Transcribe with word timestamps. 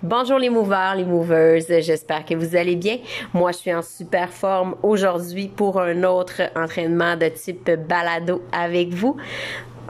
Bonjour 0.00 0.38
les 0.38 0.48
movers, 0.48 0.94
les 0.94 1.04
movers, 1.04 1.60
j'espère 1.80 2.24
que 2.24 2.32
vous 2.36 2.54
allez 2.54 2.76
bien. 2.76 2.98
Moi, 3.34 3.50
je 3.50 3.56
suis 3.56 3.74
en 3.74 3.82
super 3.82 4.32
forme 4.32 4.76
aujourd'hui 4.84 5.48
pour 5.48 5.80
un 5.80 6.04
autre 6.04 6.40
entraînement 6.54 7.16
de 7.16 7.26
type 7.26 7.68
balado 7.88 8.40
avec 8.52 8.90
vous. 8.90 9.16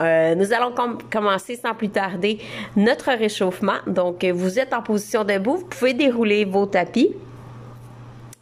Euh, 0.01 0.35
nous 0.35 0.55
allons 0.55 0.73
commencer 1.11 1.57
sans 1.57 1.75
plus 1.75 1.91
tarder 1.91 2.39
notre 2.75 3.11
réchauffement. 3.11 3.81
Donc, 3.87 4.25
vous 4.25 4.59
êtes 4.59 4.73
en 4.73 4.81
position 4.81 5.25
debout, 5.25 5.57
vous 5.57 5.67
pouvez 5.67 5.93
dérouler 5.93 6.47
vos 6.47 6.65
tapis. 6.65 7.15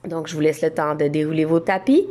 Donc, 0.07 0.29
je 0.29 0.37
vous 0.37 0.43
laisse 0.43 0.62
le 0.62 0.71
temps 0.71 0.95
de 0.95 1.09
dérouler 1.09 1.45
vos 1.45 1.59
tapis. 1.59 2.07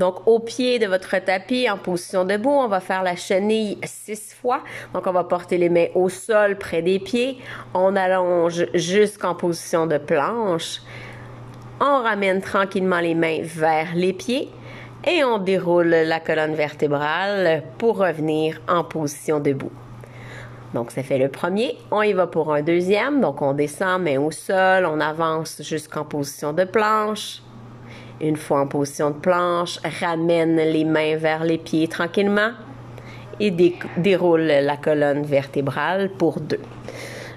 Donc, 0.00 0.26
au 0.26 0.38
pied 0.38 0.78
de 0.78 0.86
votre 0.86 1.14
tapis, 1.18 1.68
en 1.68 1.76
position 1.76 2.24
debout, 2.24 2.48
on 2.48 2.68
va 2.68 2.80
faire 2.80 3.02
la 3.02 3.16
chenille 3.16 3.76
six 3.84 4.32
fois. 4.32 4.62
Donc, 4.94 5.06
on 5.06 5.12
va 5.12 5.24
porter 5.24 5.58
les 5.58 5.68
mains 5.68 5.88
au 5.94 6.08
sol 6.08 6.56
près 6.56 6.80
des 6.80 6.98
pieds. 6.98 7.36
On 7.74 7.94
allonge 7.94 8.64
jusqu'en 8.72 9.34
position 9.34 9.86
de 9.86 9.98
planche. 9.98 10.80
On 11.80 12.02
ramène 12.02 12.40
tranquillement 12.40 13.00
les 13.00 13.14
mains 13.14 13.40
vers 13.42 13.88
les 13.94 14.14
pieds 14.14 14.48
et 15.06 15.22
on 15.22 15.36
déroule 15.36 15.90
la 15.90 16.18
colonne 16.18 16.54
vertébrale 16.54 17.62
pour 17.76 17.98
revenir 17.98 18.58
en 18.68 18.84
position 18.84 19.38
debout. 19.38 19.72
Donc, 20.72 20.92
ça 20.92 21.02
fait 21.02 21.18
le 21.18 21.28
premier. 21.28 21.76
On 21.90 22.00
y 22.00 22.14
va 22.14 22.26
pour 22.26 22.54
un 22.54 22.62
deuxième. 22.62 23.20
Donc, 23.20 23.42
on 23.42 23.52
descend, 23.52 24.02
main 24.02 24.18
au 24.18 24.30
sol, 24.30 24.86
on 24.86 24.98
avance 24.98 25.60
jusqu'en 25.62 26.06
position 26.06 26.54
de 26.54 26.64
planche. 26.64 27.42
Une 28.20 28.36
fois 28.36 28.60
en 28.60 28.66
position 28.66 29.10
de 29.10 29.16
planche, 29.16 29.78
ramène 30.00 30.56
les 30.56 30.84
mains 30.84 31.16
vers 31.16 31.42
les 31.42 31.56
pieds 31.56 31.88
tranquillement 31.88 32.50
et 33.40 33.50
déroule 33.96 34.42
la 34.42 34.76
colonne 34.76 35.22
vertébrale 35.22 36.10
pour 36.10 36.38
deux. 36.38 36.60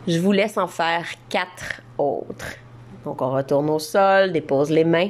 Je 0.06 0.20
vous 0.20 0.34
laisse 0.34 0.58
en 0.58 0.68
faire 0.68 1.06
quatre 1.30 1.82
autres. 1.98 2.56
Donc, 3.06 3.22
on 3.22 3.32
retourne 3.32 3.70
au 3.70 3.80
sol, 3.80 4.34
dépose 4.34 4.70
les 4.70 4.84
mains. 4.84 5.10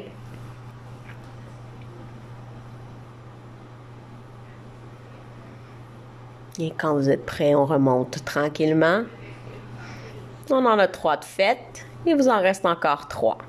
Et 6.59 6.71
quand 6.77 6.93
vous 6.93 7.09
êtes 7.09 7.25
prêt, 7.25 7.55
on 7.55 7.65
remonte 7.65 8.23
tranquillement. 8.23 9.02
On 10.52 10.65
en 10.65 10.77
a 10.77 10.87
trois 10.87 11.17
de 11.17 11.25
faites. 11.25 11.87
Il 12.05 12.15
vous 12.15 12.27
en 12.27 12.39
reste 12.39 12.65
encore 12.67 13.08
trois. 13.08 13.39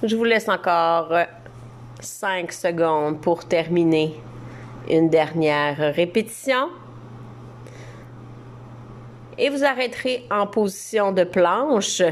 Je 0.00 0.14
vous 0.14 0.22
laisse 0.22 0.48
encore 0.48 1.12
5 1.98 2.52
secondes 2.52 3.20
pour 3.20 3.44
terminer 3.46 4.14
une 4.88 5.10
dernière 5.10 5.92
répétition. 5.92 6.68
Et 9.36 9.50
vous 9.50 9.64
arrêterez 9.64 10.24
en 10.30 10.46
position 10.46 11.10
de 11.10 11.24
planche. 11.24 12.02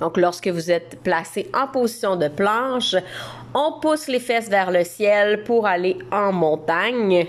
Donc, 0.00 0.16
lorsque 0.16 0.48
vous 0.48 0.70
êtes 0.70 1.02
placé 1.02 1.50
en 1.52 1.66
position 1.66 2.16
de 2.16 2.28
planche, 2.28 2.96
on 3.52 3.78
pousse 3.78 4.08
les 4.08 4.20
fesses 4.20 4.48
vers 4.48 4.70
le 4.70 4.84
ciel 4.84 5.44
pour 5.44 5.66
aller 5.66 5.98
en 6.10 6.32
montagne. 6.32 7.26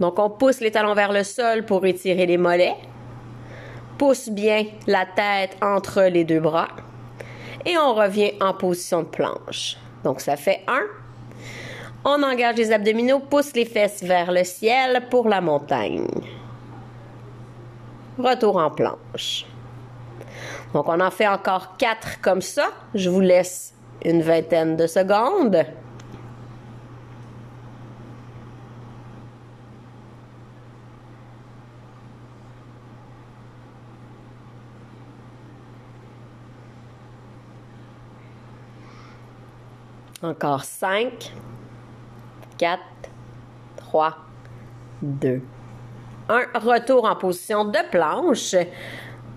Donc, 0.00 0.18
on 0.18 0.28
pousse 0.28 0.60
les 0.60 0.70
talons 0.70 0.94
vers 0.94 1.12
le 1.12 1.24
sol 1.24 1.64
pour 1.64 1.86
étirer 1.86 2.26
les 2.26 2.36
mollets. 2.36 2.76
Pousse 3.96 4.28
bien 4.28 4.66
la 4.86 5.06
tête 5.06 5.56
entre 5.62 6.02
les 6.02 6.24
deux 6.24 6.40
bras 6.40 6.68
et 7.64 7.76
on 7.78 7.94
revient 7.94 8.32
en 8.40 8.54
position 8.54 9.02
de 9.02 9.08
planche. 9.08 9.76
Donc 10.04 10.20
ça 10.20 10.36
fait 10.36 10.62
un. 10.66 10.82
On 12.04 12.22
engage 12.22 12.56
les 12.56 12.72
abdominaux, 12.72 13.20
pousse 13.20 13.54
les 13.54 13.66
fesses 13.66 14.02
vers 14.02 14.32
le 14.32 14.44
ciel 14.44 15.06
pour 15.10 15.28
la 15.28 15.40
montagne. 15.40 16.06
Retour 18.18 18.56
en 18.56 18.70
planche. 18.70 19.44
Donc 20.72 20.88
on 20.88 21.00
en 21.00 21.10
fait 21.10 21.28
encore 21.28 21.76
quatre 21.76 22.20
comme 22.20 22.40
ça. 22.40 22.68
Je 22.94 23.10
vous 23.10 23.20
laisse 23.20 23.74
une 24.04 24.22
vingtaine 24.22 24.76
de 24.76 24.86
secondes. 24.86 25.64
Encore 40.22 40.64
5, 40.64 41.32
4, 42.58 42.78
3, 43.78 44.18
2, 45.00 45.40
1. 46.28 46.40
Retour 46.58 47.06
en 47.06 47.16
position 47.16 47.64
de 47.64 47.78
planche. 47.90 48.54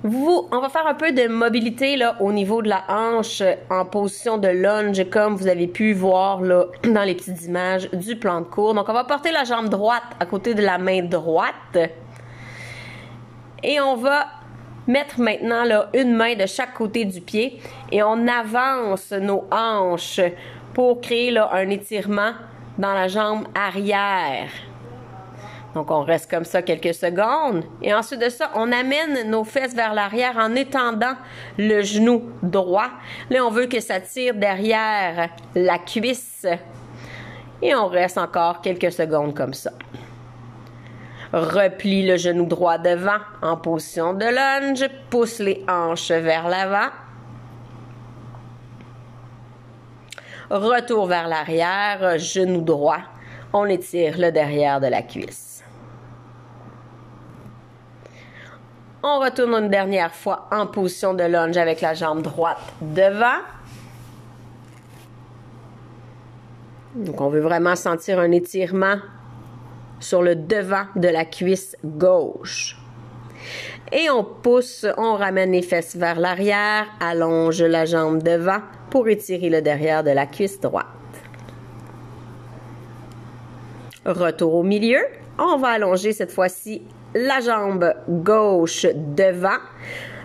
On 0.03 0.59
va 0.59 0.67
faire 0.67 0.85
un 0.85 0.93
peu 0.93 1.13
de 1.13 1.29
mobilité 1.29 1.97
au 2.19 2.33
niveau 2.33 2.61
de 2.61 2.67
la 2.67 2.83
hanche 2.89 3.41
en 3.69 3.85
position 3.85 4.38
de 4.38 4.49
lunge, 4.49 5.09
comme 5.09 5.38
vous 5.38 5.47
avez 5.47 5.67
pu 5.67 5.93
voir 5.93 6.39
dans 6.83 7.03
les 7.05 7.16
petites 7.16 7.45
images 7.45 7.89
du 7.91 8.17
plan 8.17 8.41
de 8.41 8.45
cours. 8.45 8.73
Donc, 8.73 8.89
on 8.89 8.93
va 8.93 9.05
porter 9.05 9.31
la 9.31 9.45
jambe 9.45 9.69
droite 9.69 10.03
à 10.19 10.25
côté 10.25 10.53
de 10.53 10.61
la 10.61 10.77
main 10.77 11.01
droite. 11.01 11.77
Et 13.63 13.79
on 13.79 13.95
va 13.95 14.25
mettre 14.85 15.22
maintenant 15.22 15.63
une 15.93 16.13
main 16.13 16.35
de 16.35 16.45
chaque 16.45 16.73
côté 16.73 17.05
du 17.05 17.22
pied 17.22 17.61
et 17.89 18.03
on 18.03 18.27
avance 18.27 19.13
nos 19.13 19.47
hanches 19.49 20.19
pour 20.73 21.01
créer 21.01 21.31
là, 21.31 21.50
un 21.53 21.69
étirement 21.69 22.34
dans 22.78 22.94
la 22.94 23.07
jambe 23.07 23.47
arrière. 23.56 24.50
Donc, 25.73 25.89
on 25.89 26.03
reste 26.03 26.29
comme 26.29 26.45
ça 26.45 26.61
quelques 26.61 26.94
secondes. 26.94 27.63
Et 27.81 27.94
ensuite 27.94 28.22
de 28.22 28.29
ça, 28.29 28.51
on 28.56 28.72
amène 28.72 29.29
nos 29.29 29.44
fesses 29.44 29.73
vers 29.73 29.94
l'arrière 29.94 30.38
en 30.38 30.53
étendant 30.56 31.16
le 31.57 31.81
genou 31.81 32.29
droit. 32.44 32.89
Là, 33.29 33.44
on 33.44 33.50
veut 33.50 33.66
que 33.66 33.79
ça 33.79 34.00
tire 34.00 34.35
derrière 34.35 35.29
la 35.56 35.79
cuisse. 35.79 36.45
Et 37.61 37.73
on 37.73 37.88
reste 37.88 38.17
encore 38.17 38.61
quelques 38.61 38.91
secondes 38.91 39.34
comme 39.34 39.53
ça. 39.53 39.72
Replie 41.31 42.05
le 42.05 42.17
genou 42.17 42.45
droit 42.45 42.78
devant 42.78 43.17
en 43.41 43.57
position 43.57 44.13
de 44.13 44.25
lunge. 44.25 44.88
Pousse 45.09 45.40
les 45.40 45.66
hanches 45.67 46.11
vers 46.11 46.47
l'avant. 46.47 46.91
Retour 50.53 51.08
vers 51.08 51.28
l'arrière, 51.28 52.19
genou 52.19 52.62
droit. 52.62 53.00
On 53.53 53.66
étire 53.66 54.19
le 54.19 54.31
derrière 54.31 54.80
de 54.80 54.86
la 54.86 55.02
cuisse. 55.02 55.64
On 59.02 59.18
retourne 59.19 59.56
une 59.56 59.69
dernière 59.69 60.14
fois 60.14 60.47
en 60.52 60.68
position 60.68 61.16
de 61.16 61.24
lunge 61.24 61.58
avec 61.58 61.81
la 61.81 61.96
jambe 61.96 62.22
droite 62.22 62.62
devant. 62.81 63.41
Donc, 66.94 67.20
on 67.20 67.30
veut 67.30 67.41
vraiment 67.41 67.75
sentir 67.75 68.20
un 68.20 68.30
étirement 68.30 68.97
sur 70.00 70.22
le 70.22 70.35
devant 70.35 70.85
de 70.96 71.08
la 71.08 71.25
cuisse 71.25 71.75
gauche. 71.84 72.78
Et 73.95 74.09
on 74.09 74.23
pousse, 74.23 74.87
on 74.97 75.13
ramène 75.13 75.51
les 75.51 75.61
fesses 75.61 75.95
vers 75.95 76.19
l'arrière, 76.19 76.87
allonge 76.99 77.61
la 77.61 77.85
jambe 77.85 78.23
devant 78.23 78.57
pour 78.89 79.07
étirer 79.07 79.51
le 79.51 79.61
derrière 79.61 80.03
de 80.03 80.09
la 80.09 80.25
cuisse 80.25 80.59
droite. 80.59 80.87
Retour 84.03 84.55
au 84.55 84.63
milieu. 84.63 84.99
On 85.37 85.57
va 85.57 85.69
allonger 85.69 86.11
cette 86.11 86.31
fois-ci 86.31 86.81
la 87.13 87.40
jambe 87.40 87.93
gauche 88.09 88.87
devant. 88.95 89.59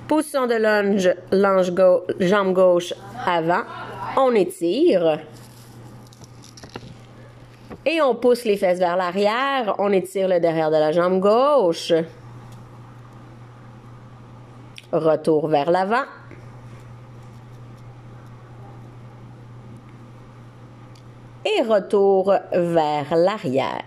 Position 0.09 0.47
de 0.47 0.55
lunge, 0.55 1.75
jambe 2.21 2.53
gauche 2.55 2.95
avant. 3.27 3.65
On 4.17 4.35
étire. 4.35 5.21
Et 7.85 8.01
on 8.01 8.15
pousse 8.15 8.45
les 8.45 8.57
fesses 8.57 8.79
vers 8.79 8.97
l'arrière. 8.97 9.75
On 9.79 9.93
étire 9.93 10.29
le 10.29 10.41
derrière 10.41 10.71
de 10.71 10.77
la 10.77 10.93
jambe 10.93 11.21
gauche. 11.21 11.93
Retour 14.93 15.49
vers 15.49 15.71
l'avant. 15.71 16.05
Et 21.45 21.63
retour 21.63 22.35
vers 22.53 23.15
l'arrière. 23.15 23.83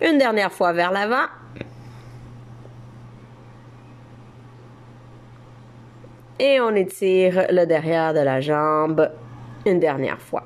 Une 0.00 0.18
dernière 0.18 0.52
fois 0.52 0.72
vers 0.72 0.90
l'avant. 0.90 1.26
Et 6.38 6.60
on 6.60 6.74
étire 6.74 7.46
le 7.50 7.64
derrière 7.66 8.14
de 8.14 8.20
la 8.20 8.40
jambe 8.40 9.10
une 9.66 9.80
dernière 9.80 10.20
fois. 10.20 10.44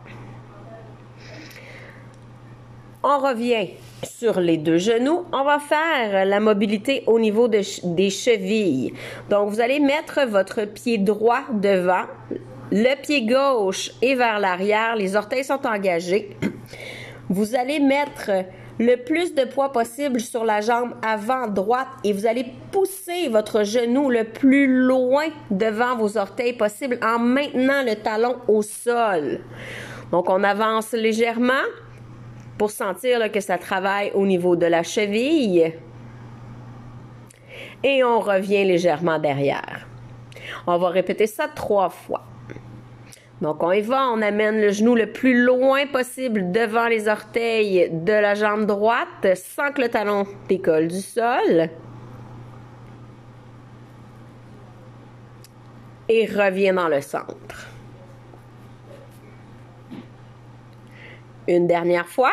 On 3.03 3.19
revient 3.19 3.71
sur 4.03 4.41
les 4.41 4.57
deux 4.57 4.79
genoux. 4.79 5.25
On 5.33 5.45
va 5.45 5.59
faire 5.59 6.25
la 6.25 6.41
mobilité 6.41 7.03
au 7.07 7.19
niveau 7.19 7.49
des 7.49 8.11
chevilles. 8.11 8.93
Donc, 9.31 9.51
vous 9.51 9.61
allez 9.61 9.81
mettre 9.81 10.21
votre 10.27 10.65
pied 10.65 10.99
droit 10.99 11.43
devant, 11.53 12.05
le 12.71 13.01
pied 13.01 13.27
gauche 13.27 13.93
est 14.03 14.15
vers 14.15 14.39
l'arrière, 14.39 14.97
les 14.97 15.17
orteils 15.17 15.45
sont 15.45 15.67
engagés. 15.67 16.37
Vous 17.31 17.55
allez 17.55 17.81
mettre 17.81 18.31
le 18.79 18.97
plus 18.97 19.35
de 19.35 19.45
poids 19.45 19.73
possible 19.73 20.21
sur 20.21 20.45
la 20.45 20.61
jambe 20.61 20.95
avant 21.03 21.49
droite 21.49 21.89
et 22.05 22.13
vous 22.13 22.27
allez 22.27 22.47
pousser 22.71 23.29
votre 23.29 23.65
genou 23.65 24.09
le 24.09 24.25
plus 24.25 24.67
loin 24.67 25.25
devant 25.51 25.97
vos 25.97 26.17
orteils 26.17 26.53
possible 26.53 26.99
en 27.03 27.19
maintenant 27.19 27.83
le 27.85 27.97
talon 27.97 28.37
au 28.47 28.63
sol. 28.63 29.41
Donc 30.13 30.31
on 30.31 30.45
avance 30.45 30.93
légèrement 30.93 31.53
pour 32.59 32.71
sentir 32.71 33.31
que 33.31 33.41
ça 33.41 33.57
travaille 33.57 34.11
au 34.15 34.27
niveau 34.27 34.57
de 34.57 34.67
la 34.67 34.83
cheville 34.83 35.73
et 37.83 38.05
on 38.05 38.19
revient 38.21 38.65
légèrement 38.65 39.19
derrière. 39.19 39.87
On 40.67 40.77
va 40.79 40.89
répéter 40.89 41.27
ça 41.27 41.47
trois 41.49 41.89
fois. 41.89 42.25
Donc, 43.41 43.63
on 43.63 43.71
y 43.71 43.81
va, 43.81 44.09
on 44.09 44.21
amène 44.21 44.61
le 44.61 44.71
genou 44.71 44.97
le 44.97 45.13
plus 45.13 45.45
loin 45.45 45.87
possible 45.87 46.51
devant 46.51 46.89
les 46.89 47.07
orteils 47.07 47.89
de 47.93 48.13
la 48.13 48.35
jambe 48.35 48.67
droite 48.67 49.37
sans 49.37 49.71
que 49.71 49.83
le 49.83 49.89
talon 49.89 50.27
décolle 50.49 50.89
du 50.89 51.01
sol. 51.01 51.71
Et 56.09 56.27
revient 56.27 56.73
dans 56.75 56.89
le 56.89 57.01
centre. 57.01 57.69
Une 61.49 61.67
dernière 61.67 62.07
fois. 62.07 62.33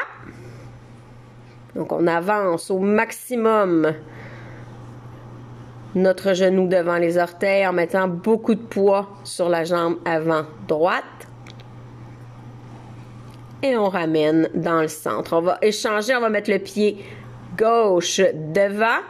Donc, 1.73 1.91
on 1.91 2.05
avance 2.05 2.69
au 2.69 2.79
maximum 2.79 3.93
notre 5.95 6.33
genou 6.33 6.67
devant 6.67 6.97
les 6.97 7.17
orteils 7.17 7.65
en 7.65 7.71
mettant 7.71 8.09
beaucoup 8.09 8.53
de 8.53 8.61
poids 8.61 9.07
sur 9.23 9.47
la 9.47 9.63
jambe 9.63 9.97
avant 10.03 10.43
droite. 10.67 11.03
Et 13.63 13.77
on 13.77 13.89
ramène 13.89 14.49
dans 14.53 14.81
le 14.81 14.89
centre. 14.89 15.33
On 15.33 15.41
va 15.41 15.57
échanger, 15.61 16.13
on 16.15 16.21
va 16.21 16.29
mettre 16.29 16.51
le 16.51 16.59
pied 16.59 17.03
gauche 17.57 18.19
devant. 18.53 19.01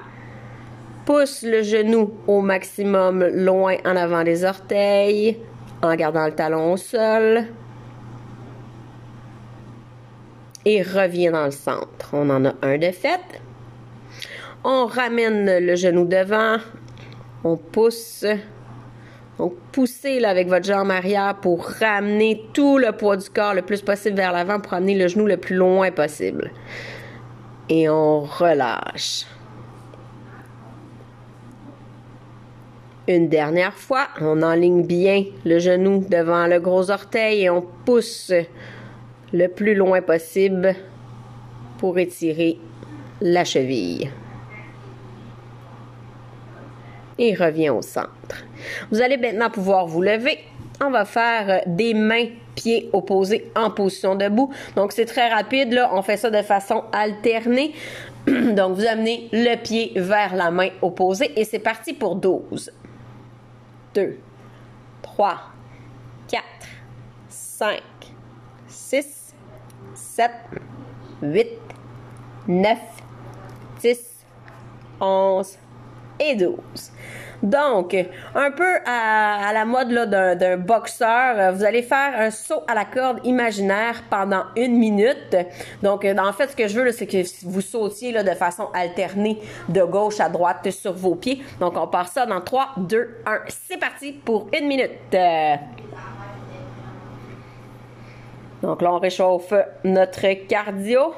Pousse 1.06 1.44
le 1.44 1.63
genou 1.63 2.12
au 2.28 2.42
maximum 2.42 3.25
loin 3.25 3.78
en 3.86 3.96
avant 3.96 4.24
des 4.24 4.46
orteils 4.46 5.40
en 5.81 5.96
gardant 5.96 6.25
le 6.25 6.34
talon 6.34 6.74
au 6.74 6.78
sol. 6.78 7.46
Et 10.65 10.81
revient 10.81 11.29
dans 11.31 11.45
le 11.45 11.51
centre. 11.51 12.09
On 12.13 12.29
en 12.29 12.45
a 12.45 12.53
un 12.62 12.77
de 12.77 12.91
fait. 12.91 13.21
On 14.63 14.88
ramène 14.88 15.59
le 15.59 15.75
genou 15.75 16.06
devant. 16.06 16.57
On 17.44 17.56
pousse. 17.56 18.25
Donc, 19.38 19.53
poussez 19.71 20.23
avec 20.23 20.47
votre 20.47 20.65
jambe 20.65 20.89
arrière 20.89 21.35
pour 21.41 21.65
ramener 21.65 22.41
tout 22.53 22.77
le 22.77 22.91
poids 22.94 23.17
du 23.17 23.29
corps 23.29 23.53
le 23.53 23.62
plus 23.62 23.81
possible 23.81 24.15
vers 24.15 24.31
l'avant 24.31 24.59
pour 24.59 24.73
amener 24.73 24.95
le 24.95 25.07
genou 25.07 25.27
le 25.27 25.38
plus 25.38 25.56
loin 25.56 25.91
possible. 25.91 26.51
Et 27.69 27.89
on 27.89 28.21
relâche. 28.21 29.25
Une 33.07 33.29
dernière 33.29 33.73
fois, 33.73 34.07
on 34.19 34.41
enligne 34.41 34.83
bien 34.83 35.25
le 35.45 35.59
genou 35.59 36.03
devant 36.09 36.47
le 36.47 36.59
gros 36.59 36.89
orteil 36.89 37.44
et 37.44 37.50
on 37.51 37.62
pousse 37.62 38.33
le 39.33 39.48
plus 39.48 39.75
loin 39.75 40.01
possible 40.01 40.75
pour 41.77 41.98
étirer 41.98 42.57
la 43.22 43.44
cheville 43.44 44.12
et 47.18 47.33
revient 47.33 47.69
au 47.69 47.81
centre. 47.81 48.44
Vous 48.92 49.01
allez 49.01 49.18
maintenant 49.18 49.50
pouvoir 49.50 49.88
vous 49.88 50.01
lever. 50.01 50.39
On 50.83 50.92
va 50.92 51.06
faire 51.06 51.62
des 51.66 51.94
mains 51.94 52.27
pieds 52.56 52.89
opposés 52.94 53.51
en 53.56 53.69
position 53.69 54.16
debout. 54.16 54.51
Donc 54.75 54.92
c'est 54.92 55.06
très 55.06 55.30
rapide 55.30 55.74
là, 55.74 55.89
on 55.94 56.01
fait 56.01 56.18
ça 56.18 56.30
de 56.30 56.42
façon 56.42 56.83
alternée. 56.92 57.74
Donc 58.27 58.75
vous 58.75 58.86
amenez 58.86 59.30
le 59.31 59.56
pied 59.56 59.94
vers 59.95 60.36
la 60.36 60.51
main 60.51 60.69
opposée 60.81 61.31
et 61.39 61.45
c'est 61.45 61.60
parti 61.60 61.94
pour 61.94 62.16
12. 62.16 62.72
2 63.94 64.18
3 65.04 65.38
4 66.27 66.44
5 67.30 67.81
6 68.68 69.14
7 70.15 70.31
8 71.23 71.47
9 72.47 72.77
10 73.81 74.00
11 75.01 75.57
et 76.21 76.35
12. 76.35 76.56
Donc, 77.44 77.94
un 78.33 78.51
peu 78.51 78.77
à, 78.85 79.51
la 79.53 79.65
mode 79.65 79.89
d'un 79.89 80.56
boxeur, 80.56 81.53
vous 81.53 81.65
allez 81.65 81.81
faire 81.81 82.13
un 82.17 82.31
saut 82.31 82.63
à 82.65 82.73
la 82.73 82.85
corde 82.85 83.19
imaginaire 83.25 84.03
pendant 84.09 84.44
une 84.56 84.77
minute. 84.77 85.35
Donc, 85.83 86.06
en 86.06 86.31
fait, 86.31 86.51
ce 86.51 86.56
que 86.56 86.69
je 86.69 86.79
veux, 86.79 86.91
c'est 86.94 87.07
que 87.07 87.17
vous 87.45 87.59
sautiez 87.59 88.13
de 88.13 88.31
façon 88.31 88.69
alternée 88.73 89.41
de 89.67 89.83
gauche 89.83 90.21
à 90.21 90.29
droite 90.29 90.71
sur 90.71 90.94
vos 90.94 91.15
pieds. 91.15 91.44
Donc, 91.59 91.73
on 91.75 91.88
part 91.88 92.07
ça 92.07 92.25
dans 92.25 92.39
3, 92.39 92.69
2, 92.77 93.17
1. 93.25 93.39
C'est 93.50 93.79
parti 93.79 94.13
pour 94.13 94.47
une 94.57 94.67
minute. 94.67 94.91
Donc 98.65 98.81
là, 98.81 98.94
on 98.94 99.00
réchauffe 99.00 99.53
notre 99.83 100.47
cardio 100.47 101.13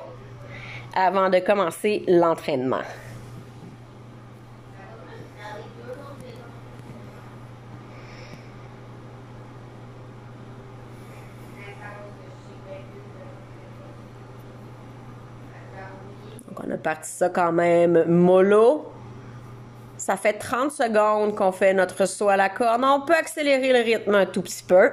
avant 0.94 1.30
de 1.30 1.40
commencer 1.40 2.04
l'entraînement. 2.10 2.82
on 16.66 16.72
a 16.72 16.78
parti 16.78 17.10
ça 17.10 17.30
quand 17.30 17.54
même 17.54 18.04
mollo. 18.08 18.92
Ça 19.96 20.18
fait 20.18 20.34
30 20.34 20.72
secondes 20.72 21.34
qu'on 21.34 21.54
fait 21.54 21.74
notre 21.74 22.06
saut 22.06 22.28
à 22.28 22.36
la 22.36 22.50
corde. 22.50 22.82
On 22.84 23.06
peut 23.06 23.16
accélérer 23.16 23.72
le 23.72 23.80
rythme 23.86 24.16
un 24.16 24.26
tout 24.26 24.42
petit 24.42 24.64
peu. 24.64 24.90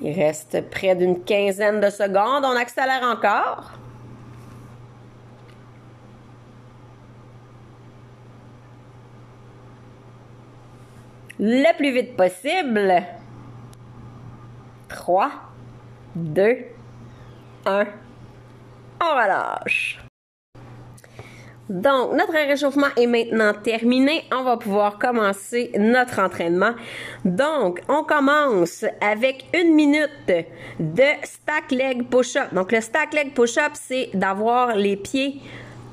Il 0.00 0.14
reste 0.14 0.68
près 0.70 0.94
d'une 0.94 1.22
quinzaine 1.24 1.80
de 1.80 1.90
secondes. 1.90 2.44
On 2.44 2.56
accélère 2.56 3.02
encore. 3.02 3.72
le 11.38 11.76
plus 11.76 11.92
vite 11.92 12.16
possible. 12.16 13.04
3, 14.88 15.30
2, 16.14 16.58
1. 17.66 17.86
On 19.00 19.14
relâche. 19.14 20.05
Donc, 21.68 22.12
notre 22.12 22.32
réchauffement 22.32 22.88
est 22.96 23.06
maintenant 23.06 23.52
terminé. 23.52 24.24
On 24.32 24.44
va 24.44 24.56
pouvoir 24.56 24.98
commencer 24.98 25.72
notre 25.76 26.20
entraînement. 26.20 26.74
Donc, 27.24 27.80
on 27.88 28.04
commence 28.04 28.84
avec 29.00 29.46
une 29.52 29.74
minute 29.74 30.10
de 30.78 31.02
stack 31.24 31.72
leg 31.72 32.08
push-up. 32.08 32.54
Donc, 32.54 32.70
le 32.70 32.80
stack 32.80 33.14
leg 33.14 33.34
push-up, 33.34 33.72
c'est 33.74 34.10
d'avoir 34.14 34.76
les 34.76 34.96
pieds 34.96 35.40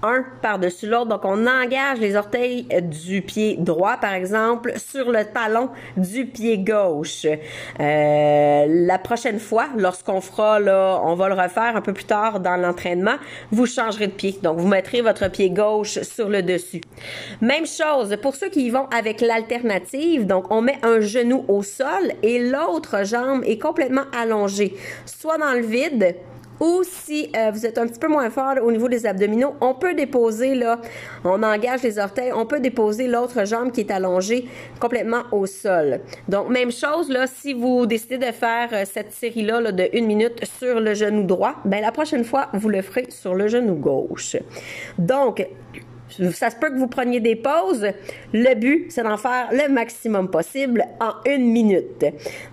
un 0.03 0.23
par-dessus 0.41 0.87
l'autre. 0.87 1.07
Donc, 1.07 1.25
on 1.25 1.47
engage 1.47 1.99
les 1.99 2.15
orteils 2.15 2.67
du 2.81 3.21
pied 3.21 3.55
droit, 3.57 3.97
par 3.97 4.13
exemple, 4.13 4.73
sur 4.77 5.11
le 5.11 5.25
talon 5.25 5.69
du 5.97 6.25
pied 6.25 6.57
gauche. 6.57 7.25
Euh, 7.25 8.65
la 8.67 8.97
prochaine 8.99 9.39
fois, 9.39 9.67
lorsqu'on 9.77 10.21
fera, 10.21 10.59
là, 10.59 11.01
on 11.03 11.15
va 11.15 11.29
le 11.29 11.35
refaire 11.35 11.75
un 11.75 11.81
peu 11.81 11.93
plus 11.93 12.05
tard 12.05 12.39
dans 12.39 12.57
l'entraînement, 12.57 13.15
vous 13.51 13.65
changerez 13.65 14.07
de 14.07 14.13
pied. 14.13 14.37
Donc, 14.43 14.59
vous 14.59 14.67
mettrez 14.67 15.01
votre 15.01 15.29
pied 15.29 15.49
gauche 15.49 16.01
sur 16.01 16.29
le 16.29 16.43
dessus. 16.43 16.81
Même 17.41 17.65
chose 17.65 18.15
pour 18.21 18.35
ceux 18.35 18.49
qui 18.49 18.67
y 18.67 18.69
vont 18.69 18.87
avec 18.95 19.21
l'alternative. 19.21 20.27
Donc, 20.27 20.51
on 20.51 20.61
met 20.61 20.77
un 20.83 20.99
genou 20.99 21.45
au 21.47 21.63
sol 21.63 22.11
et 22.21 22.39
l'autre 22.39 23.05
jambe 23.05 23.43
est 23.45 23.57
complètement 23.57 24.03
allongée, 24.17 24.75
soit 25.05 25.37
dans 25.37 25.53
le 25.53 25.61
vide, 25.61 26.15
ou 26.59 26.81
si 26.83 27.29
euh, 27.35 27.51
vous 27.51 27.65
êtes 27.65 27.77
un 27.77 27.87
petit 27.87 27.99
peu 27.99 28.07
moins 28.07 28.29
fort 28.29 28.55
au 28.61 28.71
niveau 28.71 28.87
des 28.87 29.05
abdominaux, 29.05 29.53
on 29.61 29.73
peut 29.73 29.93
déposer 29.93 30.55
là, 30.55 30.79
on 31.23 31.41
engage 31.43 31.83
les 31.83 31.99
orteils, 31.99 32.31
on 32.33 32.45
peut 32.45 32.59
déposer 32.59 33.07
l'autre 33.07 33.45
jambe 33.45 33.71
qui 33.71 33.81
est 33.81 33.91
allongée 33.91 34.47
complètement 34.79 35.23
au 35.31 35.45
sol. 35.45 35.99
Donc 36.27 36.49
même 36.49 36.71
chose 36.71 37.09
là, 37.09 37.27
si 37.27 37.53
vous 37.53 37.85
décidez 37.85 38.17
de 38.17 38.31
faire 38.31 38.69
euh, 38.73 38.83
cette 38.85 39.11
série 39.11 39.43
là, 39.43 39.61
là, 39.61 39.71
de 39.71 39.89
une 39.93 40.05
minute 40.05 40.45
sur 40.45 40.79
le 40.79 40.93
genou 40.93 41.23
droit, 41.23 41.55
ben 41.65 41.81
la 41.81 41.91
prochaine 41.91 42.23
fois 42.23 42.49
vous 42.53 42.69
le 42.69 42.81
ferez 42.81 43.07
sur 43.09 43.35
le 43.35 43.47
genou 43.47 43.75
gauche. 43.75 44.37
Donc 44.97 45.45
Ça 46.33 46.49
se 46.49 46.55
peut 46.55 46.69
que 46.69 46.77
vous 46.77 46.87
preniez 46.87 47.19
des 47.19 47.35
pauses. 47.35 47.87
Le 48.33 48.55
but, 48.55 48.91
c'est 48.91 49.03
d'en 49.03 49.17
faire 49.17 49.49
le 49.51 49.71
maximum 49.71 50.29
possible 50.29 50.85
en 50.99 51.13
une 51.29 51.51
minute. 51.51 52.05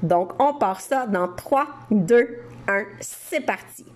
Donc, 0.02 0.32
on 0.38 0.54
part 0.54 0.80
ça 0.80 1.06
dans 1.06 1.28
3, 1.28 1.66
2, 1.90 2.28
1. 2.68 2.84
C'est 3.00 3.40
parti. 3.40 3.86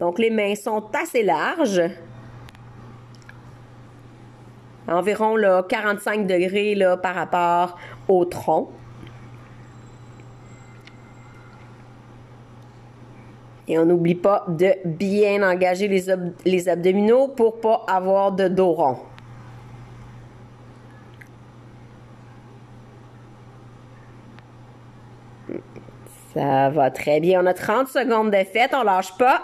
Donc, 0.00 0.18
les 0.18 0.30
mains 0.30 0.54
sont 0.54 0.84
assez 0.94 1.22
larges. 1.22 1.82
Environ 4.86 5.36
là, 5.36 5.64
45 5.68 6.26
degrés 6.26 6.74
là, 6.74 6.96
par 6.96 7.14
rapport 7.14 7.78
au 8.08 8.24
tronc. 8.24 8.70
Et 13.66 13.78
on 13.78 13.86
n'oublie 13.86 14.14
pas 14.14 14.44
de 14.46 14.74
bien 14.84 15.42
engager 15.48 15.88
les, 15.88 16.68
abdominaux 16.68 17.28
pour 17.28 17.60
pas 17.60 17.84
avoir 17.88 18.32
de 18.32 18.48
dos 18.48 18.72
rond. 18.72 18.98
Ça 26.34 26.68
va 26.70 26.90
très 26.90 27.20
bien. 27.20 27.42
On 27.42 27.46
a 27.46 27.54
30 27.54 27.88
secondes 27.88 28.30
de 28.30 28.44
fête, 28.44 28.72
on 28.74 28.82
lâche 28.82 29.16
pas. 29.16 29.40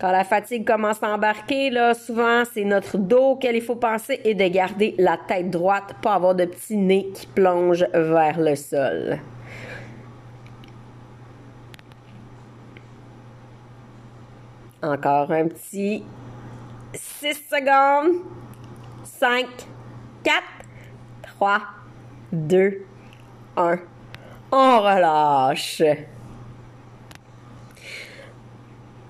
Quand 0.00 0.10
la 0.10 0.24
fatigue 0.24 0.66
commence 0.66 1.02
à 1.02 1.08
embarquer, 1.08 1.70
là, 1.70 1.94
souvent, 1.94 2.42
c'est 2.52 2.64
notre 2.64 2.98
dos 2.98 3.32
auquel 3.32 3.56
il 3.56 3.62
faut 3.62 3.76
penser 3.76 4.20
et 4.24 4.34
de 4.34 4.46
garder 4.48 4.94
la 4.98 5.16
tête 5.16 5.50
droite, 5.50 5.94
pas 6.02 6.14
avoir 6.14 6.34
de 6.34 6.44
petit 6.46 6.76
nez 6.76 7.10
qui 7.14 7.26
plonge 7.26 7.86
vers 7.92 8.38
le 8.38 8.56
sol. 8.56 9.18
Encore 14.82 15.30
un 15.30 15.48
petit 15.48 16.04
6 16.92 17.34
secondes. 17.50 18.22
5, 19.04 19.46
4, 20.24 20.42
3, 21.22 21.60
2, 22.34 22.86
1. 23.56 23.78
On 24.50 24.80
relâche. 24.80 25.82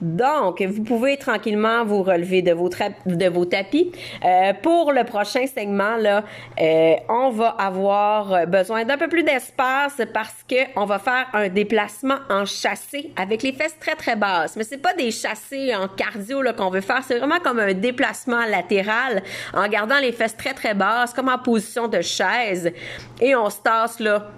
Donc, 0.04 0.60
vous 0.62 0.82
pouvez 0.82 1.16
tranquillement 1.16 1.84
vous 1.84 2.02
relever 2.02 2.42
de 2.42 2.52
vos, 2.52 2.68
de 3.06 3.28
vos 3.28 3.46
tapis. 3.46 3.90
Euh, 4.24 4.52
pour 4.62 4.92
le 4.92 5.04
prochain 5.04 5.46
segment, 5.46 5.96
là, 5.96 6.24
euh, 6.60 6.94
on 7.08 7.30
va 7.30 7.48
avoir 7.48 8.46
besoin 8.46 8.84
d'un 8.84 8.98
peu 8.98 9.08
plus 9.08 9.22
d'espace 9.22 10.00
parce 10.12 10.44
que 10.48 10.56
on 10.76 10.84
va 10.84 10.98
faire 10.98 11.26
un 11.32 11.48
déplacement 11.48 12.18
en 12.28 12.44
chassé 12.44 13.12
avec 13.16 13.42
les 13.42 13.52
fesses 13.52 13.78
très 13.80 13.94
très 13.94 14.14
basses. 14.14 14.56
Mais 14.56 14.64
c'est 14.64 14.78
pas 14.78 14.92
des 14.92 15.10
chassés 15.10 15.74
en 15.74 15.88
cardio 15.88 16.42
qu'on 16.56 16.70
veut 16.70 16.80
faire, 16.80 17.02
c'est 17.02 17.18
vraiment 17.18 17.40
comme 17.40 17.58
un 17.58 17.72
déplacement 17.72 18.44
latéral 18.44 19.22
en 19.54 19.66
gardant 19.68 19.98
les 19.98 20.12
fesses 20.12 20.36
très 20.36 20.52
très 20.52 20.74
basses, 20.74 21.12
comme 21.14 21.28
en 21.28 21.38
position 21.38 21.88
de 21.88 22.00
chaise, 22.00 22.72
et 23.20 23.34
on 23.34 23.48
se 23.48 23.58
tasse 23.58 24.00
là 24.00 24.30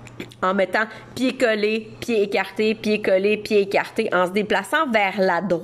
en 0.42 0.54
mettant 0.54 0.84
pied 1.14 1.36
collé, 1.36 1.90
pied 2.00 2.22
écarté, 2.22 2.74
pied 2.74 3.02
collé, 3.02 3.36
pied 3.36 3.62
écarté, 3.62 4.08
en 4.14 4.26
se 4.26 4.32
déplaçant 4.32 4.90
vers 4.90 5.18
la 5.18 5.40
droite. 5.40 5.55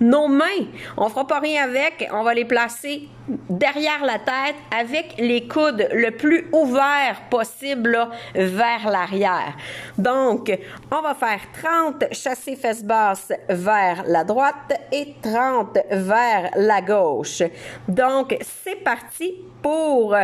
Nos 0.00 0.28
mains, 0.28 0.66
on 0.96 1.08
fera 1.08 1.26
pas 1.26 1.40
rien 1.40 1.64
avec, 1.64 2.08
on 2.12 2.22
va 2.22 2.34
les 2.34 2.44
placer 2.44 3.08
derrière 3.48 4.04
la 4.04 4.18
tête 4.18 4.56
avec 4.76 5.14
les 5.18 5.48
coudes 5.48 5.88
le 5.92 6.10
plus 6.10 6.48
ouverts 6.52 7.22
possible 7.30 8.08
vers 8.34 8.90
l'arrière. 8.90 9.54
Donc, 9.96 10.56
on 10.90 11.00
va 11.00 11.14
faire 11.14 11.40
30 11.62 12.12
chassés 12.12 12.56
fesses 12.56 12.84
basses 12.84 13.32
vers 13.48 14.04
la 14.06 14.24
droite 14.24 14.72
et 14.92 15.14
30 15.22 15.78
vers 15.90 16.50
la 16.56 16.80
gauche. 16.82 17.42
Donc, 17.88 18.36
c'est 18.42 18.82
parti 18.82 19.34
pour 19.62 20.16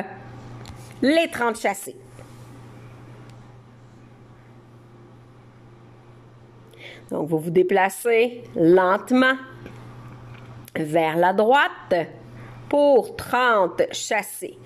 les 1.02 1.28
30 1.30 1.58
chassés. 1.58 1.96
Donc, 7.10 7.28
vous 7.28 7.38
vous 7.38 7.50
déplacez 7.50 8.42
lentement 8.54 9.34
vers 10.76 11.16
la 11.16 11.32
droite 11.32 11.94
pour 12.68 13.16
30 13.16 13.82
chassés. 13.92 14.56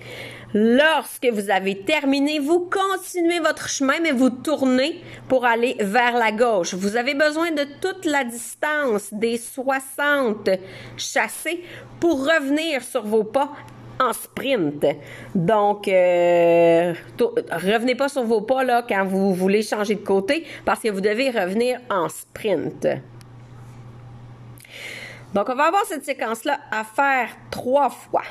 Lorsque 0.53 1.25
vous 1.25 1.49
avez 1.49 1.81
terminé, 1.81 2.39
vous 2.39 2.69
continuez 2.69 3.39
votre 3.39 3.67
chemin, 3.67 3.99
mais 4.01 4.11
vous 4.11 4.29
tournez 4.29 5.01
pour 5.27 5.43
aller 5.43 5.75
vers 5.79 6.13
la 6.13 6.31
gauche. 6.31 6.75
Vous 6.75 6.95
avez 6.95 7.15
besoin 7.15 7.51
de 7.51 7.65
toute 7.81 8.05
la 8.05 8.23
distance 8.23 9.11
des 9.11 9.37
60 9.37 10.49
chassés 10.95 11.63
pour 11.99 12.25
revenir 12.25 12.83
sur 12.83 13.03
vos 13.03 13.23
pas 13.23 13.51
en 13.99 14.13
sprint. 14.13 14.85
Donc, 15.33 15.87
euh, 15.87 16.93
revenez 17.51 17.95
pas 17.95 18.09
sur 18.09 18.23
vos 18.23 18.41
pas 18.41 18.63
là 18.63 18.83
quand 18.87 19.05
vous 19.05 19.33
voulez 19.33 19.61
changer 19.61 19.95
de 19.95 20.03
côté 20.03 20.45
parce 20.65 20.81
que 20.81 20.89
vous 20.89 21.01
devez 21.01 21.29
revenir 21.29 21.79
en 21.89 22.09
sprint. 22.09 22.87
Donc, 25.33 25.49
on 25.49 25.55
va 25.55 25.65
avoir 25.65 25.83
cette 25.85 26.05
séquence-là 26.05 26.59
à 26.71 26.83
faire 26.83 27.29
trois 27.51 27.89
fois. 27.89 28.23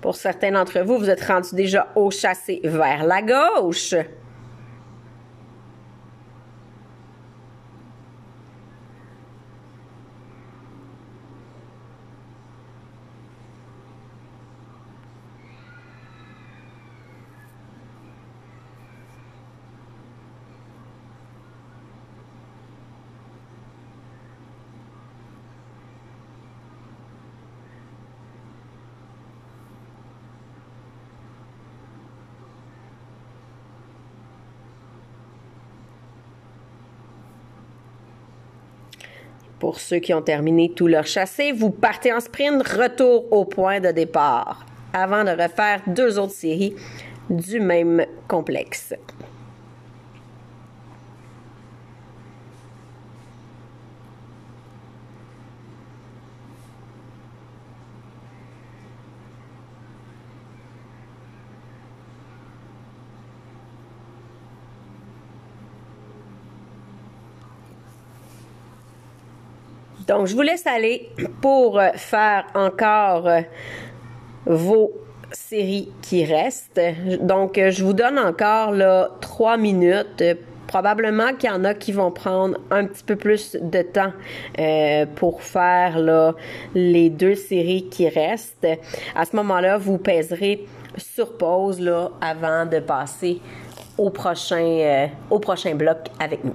Pour 0.00 0.16
certains 0.16 0.52
d'entre 0.52 0.80
vous, 0.80 0.98
vous 0.98 1.10
êtes 1.10 1.22
rendus 1.22 1.54
déjà 1.54 1.88
au 1.94 2.10
chassé 2.10 2.60
vers 2.64 3.04
la 3.04 3.20
gauche. 3.22 3.94
Pour 39.70 39.78
ceux 39.78 40.00
qui 40.00 40.12
ont 40.12 40.20
terminé 40.20 40.72
tout 40.74 40.88
leur 40.88 41.06
chassé, 41.06 41.52
vous 41.52 41.70
partez 41.70 42.12
en 42.12 42.18
sprint, 42.18 42.66
retour 42.66 43.32
au 43.32 43.44
point 43.44 43.78
de 43.78 43.92
départ, 43.92 44.66
avant 44.92 45.22
de 45.22 45.30
refaire 45.30 45.80
deux 45.86 46.18
autres 46.18 46.32
séries 46.32 46.74
du 47.30 47.60
même 47.60 48.04
complexe. 48.26 48.94
Donc, 70.10 70.26
je 70.26 70.34
vous 70.34 70.42
laisse 70.42 70.66
aller 70.66 71.08
pour 71.40 71.78
euh, 71.78 71.90
faire 71.94 72.44
encore 72.56 73.28
euh, 73.28 73.42
vos 74.44 74.90
séries 75.30 75.92
qui 76.02 76.24
restent. 76.24 76.80
Donc, 77.20 77.56
euh, 77.56 77.70
je 77.70 77.84
vous 77.84 77.92
donne 77.92 78.18
encore 78.18 78.74
trois 79.20 79.56
minutes. 79.56 80.24
Probablement 80.66 81.32
qu'il 81.34 81.48
y 81.48 81.52
en 81.52 81.62
a 81.62 81.74
qui 81.74 81.92
vont 81.92 82.10
prendre 82.10 82.58
un 82.72 82.86
petit 82.86 83.04
peu 83.04 83.14
plus 83.14 83.56
de 83.60 83.82
temps 83.82 84.12
pour 85.16 85.42
faire 85.42 85.98
les 86.76 87.10
deux 87.10 87.34
séries 87.34 87.88
qui 87.88 88.08
restent. 88.08 88.68
À 89.16 89.24
ce 89.24 89.34
moment-là, 89.34 89.78
vous 89.78 89.98
pèserez 89.98 90.64
sur 90.96 91.36
pause 91.36 91.80
avant 92.20 92.66
de 92.66 92.78
passer 92.78 93.40
au 93.98 94.10
prochain, 94.10 95.08
au 95.28 95.40
prochain 95.40 95.74
bloc 95.74 95.98
avec 96.20 96.44
nous. 96.44 96.54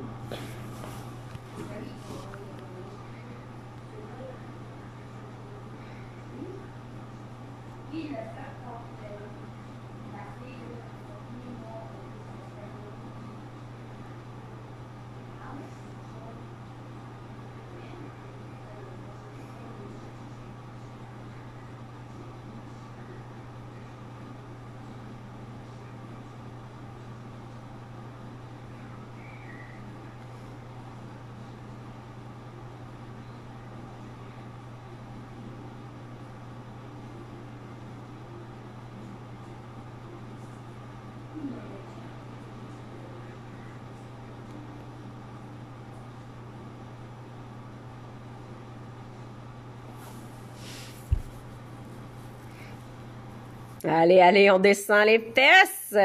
Allez, 53.97 54.19
allez, 54.19 54.51
on 54.51 54.59
descend 54.59 55.05
les 55.05 55.19
fesses. 55.19 55.95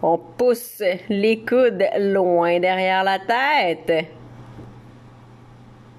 On 0.00 0.16
pousse 0.16 0.80
les 1.08 1.44
coudes 1.44 1.84
loin 1.98 2.60
derrière 2.60 3.02
la 3.02 3.18
tête. 3.18 4.06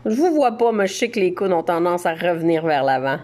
Je 0.05 0.15
vous 0.15 0.34
vois 0.34 0.53
pas, 0.53 0.72
mais 0.72 0.88
je 0.88 0.93
sais 0.93 1.10
que 1.10 1.19
les 1.19 1.34
coudes 1.34 1.51
ont 1.51 1.62
tendance 1.62 2.05
à 2.05 2.13
revenir 2.13 2.65
vers 2.65 2.86
l'avant. 2.86 3.17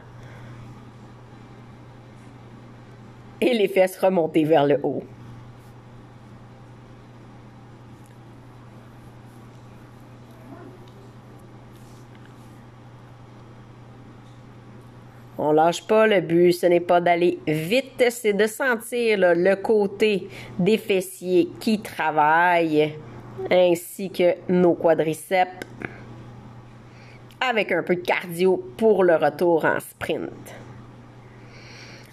Et 3.39 3.53
les 3.53 3.69
fesses 3.69 3.97
remonter 3.97 4.43
vers 4.43 4.65
le 4.65 4.77
haut. 4.83 5.03
Lâche 15.55 15.85
pas 15.87 16.05
le 16.05 16.21
but, 16.21 16.53
ce 16.53 16.67
n'est 16.67 16.79
pas 16.79 17.01
d'aller 17.01 17.39
vite, 17.47 18.03
c'est 18.09 18.33
de 18.33 18.45
sentir 18.45 19.17
le 19.19 19.55
côté 19.55 20.29
des 20.59 20.77
fessiers 20.77 21.49
qui 21.59 21.79
travaillent, 21.79 22.93
ainsi 23.49 24.11
que 24.11 24.35
nos 24.47 24.75
quadriceps, 24.75 25.65
avec 27.41 27.71
un 27.71 27.83
peu 27.83 27.95
de 27.95 28.01
cardio 28.01 28.63
pour 28.77 29.03
le 29.03 29.15
retour 29.15 29.65
en 29.65 29.79
sprint. 29.79 30.55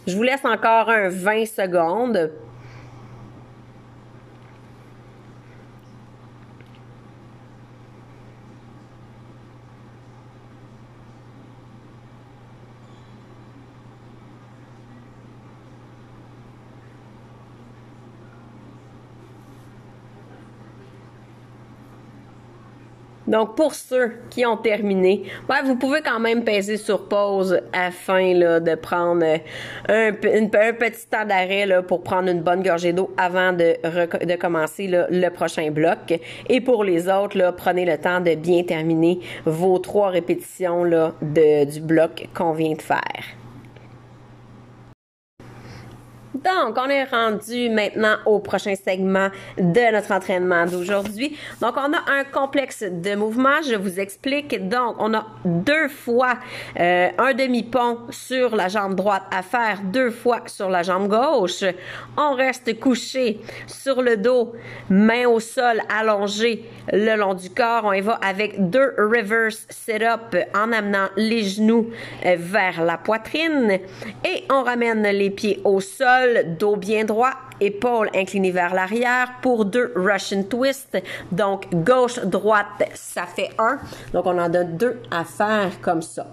Je 0.06 0.16
vous 0.16 0.22
laisse 0.22 0.44
encore 0.44 0.88
un 0.88 1.08
20 1.08 1.46
secondes 1.46 2.32
Donc, 23.32 23.56
pour 23.56 23.72
ceux 23.72 24.12
qui 24.28 24.44
ont 24.44 24.58
terminé, 24.58 25.22
vous 25.64 25.76
pouvez 25.76 26.02
quand 26.02 26.20
même 26.20 26.44
peser 26.44 26.76
sur 26.76 27.08
pause 27.08 27.58
afin 27.72 28.34
de 28.34 28.74
prendre 28.74 29.24
un, 29.88 30.12
petit 30.12 31.06
temps 31.10 31.24
d'arrêt 31.24 31.66
pour 31.88 32.02
prendre 32.02 32.28
une 32.28 32.42
bonne 32.42 32.62
gorgée 32.62 32.92
d'eau 32.92 33.10
avant 33.16 33.54
de, 33.54 34.36
commencer 34.36 34.86
le 34.86 35.28
prochain 35.30 35.70
bloc. 35.70 36.20
Et 36.50 36.60
pour 36.60 36.84
les 36.84 37.08
autres, 37.08 37.54
prenez 37.56 37.86
le 37.86 37.96
temps 37.96 38.20
de 38.20 38.34
bien 38.34 38.64
terminer 38.64 39.20
vos 39.46 39.78
trois 39.78 40.10
répétitions 40.10 40.84
là, 40.84 41.14
du 41.22 41.80
bloc 41.80 42.28
qu'on 42.34 42.52
vient 42.52 42.74
de 42.74 42.82
faire. 42.82 43.41
Donc, 46.44 46.76
on 46.76 46.88
est 46.88 47.04
rendu 47.04 47.70
maintenant 47.70 48.16
au 48.26 48.40
prochain 48.40 48.74
segment 48.74 49.28
de 49.56 49.92
notre 49.92 50.12
entraînement 50.12 50.66
d'aujourd'hui. 50.66 51.36
Donc, 51.60 51.74
on 51.76 51.92
a 51.92 52.10
un 52.10 52.24
complexe 52.24 52.82
de 52.82 53.14
mouvements. 53.14 53.62
Je 53.62 53.76
vous 53.76 54.00
explique. 54.00 54.68
Donc, 54.68 54.96
on 54.98 55.14
a 55.14 55.26
deux 55.44 55.88
fois 55.88 56.34
euh, 56.80 57.08
un 57.18 57.34
demi-pont 57.34 57.98
sur 58.10 58.56
la 58.56 58.68
jambe 58.68 58.94
droite 58.94 59.22
à 59.30 59.42
faire 59.42 59.80
deux 59.84 60.10
fois 60.10 60.42
sur 60.46 60.68
la 60.68 60.82
jambe 60.82 61.08
gauche. 61.08 61.64
On 62.16 62.34
reste 62.34 62.78
couché 62.80 63.40
sur 63.66 64.02
le 64.02 64.16
dos, 64.16 64.52
main 64.90 65.26
au 65.26 65.38
sol 65.38 65.80
allongée 65.88 66.68
le 66.92 67.16
long 67.16 67.34
du 67.34 67.50
corps. 67.50 67.84
On 67.84 67.92
y 67.92 68.00
va 68.00 68.14
avec 68.14 68.70
deux 68.70 68.94
reverse 68.98 69.66
sit-up 69.70 70.36
en 70.54 70.72
amenant 70.72 71.08
les 71.16 71.44
genoux 71.44 71.90
euh, 72.26 72.36
vers 72.38 72.82
la 72.82 72.98
poitrine 72.98 73.78
et 74.24 74.44
on 74.50 74.62
ramène 74.62 75.02
les 75.02 75.30
pieds 75.30 75.60
au 75.64 75.80
sol 75.80 76.31
dos 76.56 76.76
bien 76.76 77.04
droit, 77.04 77.32
épaules 77.60 78.10
inclinées 78.14 78.50
vers 78.50 78.74
l'arrière 78.74 79.28
pour 79.42 79.64
deux 79.64 79.92
Russian 79.94 80.42
twist. 80.42 80.98
Donc, 81.30 81.66
gauche, 81.72 82.18
droite, 82.20 82.66
ça 82.94 83.24
fait 83.26 83.50
un. 83.58 83.78
Donc, 84.12 84.26
on 84.26 84.38
en 84.38 84.52
a 84.52 84.64
deux 84.64 85.00
à 85.10 85.24
faire 85.24 85.80
comme 85.80 86.02
ça. 86.02 86.26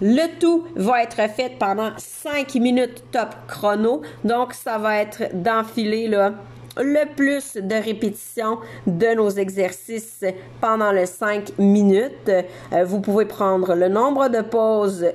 Le 0.00 0.38
tout 0.38 0.66
va 0.74 1.02
être 1.02 1.28
fait 1.30 1.52
pendant 1.58 1.90
5 1.96 2.54
minutes 2.56 3.04
top 3.12 3.28
chrono. 3.46 4.02
Donc, 4.24 4.52
ça 4.54 4.78
va 4.78 4.98
être 5.00 5.34
d'enfiler 5.34 6.08
le 6.76 7.14
plus 7.14 7.54
de 7.54 7.74
répétitions 7.74 8.58
de 8.86 9.14
nos 9.14 9.30
exercices 9.30 10.24
pendant 10.60 10.90
les 10.90 11.06
5 11.06 11.58
minutes. 11.58 12.28
Euh, 12.28 12.84
vous 12.84 13.00
pouvez 13.00 13.26
prendre 13.26 13.74
le 13.74 13.88
nombre 13.88 14.28
de 14.28 14.40
pauses 14.40 15.06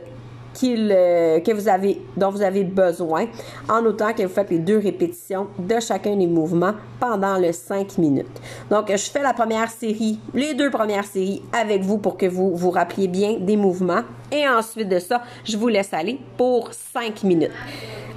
euh, 0.63 1.39
que 1.39 1.51
vous 1.51 1.67
avez, 1.67 2.01
dont 2.17 2.29
vous 2.29 2.41
avez 2.41 2.63
besoin, 2.63 3.27
en 3.69 3.85
autant 3.85 4.13
que 4.13 4.23
vous 4.23 4.33
faites 4.33 4.49
les 4.49 4.59
deux 4.59 4.79
répétitions 4.79 5.47
de 5.57 5.79
chacun 5.79 6.15
des 6.15 6.27
mouvements 6.27 6.73
pendant 6.99 7.37
les 7.37 7.53
5 7.53 7.97
minutes. 7.97 8.27
Donc, 8.69 8.89
je 8.89 9.09
fais 9.09 9.21
la 9.21 9.33
première 9.33 9.69
série, 9.69 10.19
les 10.33 10.53
deux 10.53 10.69
premières 10.69 11.05
séries 11.05 11.41
avec 11.53 11.81
vous 11.81 11.97
pour 11.97 12.17
que 12.17 12.25
vous 12.25 12.55
vous 12.55 12.71
rappeliez 12.71 13.07
bien 13.07 13.37
des 13.39 13.57
mouvements. 13.57 14.01
Et 14.31 14.47
ensuite 14.47 14.89
de 14.89 14.99
ça, 14.99 15.23
je 15.43 15.57
vous 15.57 15.67
laisse 15.67 15.93
aller 15.93 16.19
pour 16.37 16.69
5 16.73 17.23
minutes. 17.23 17.51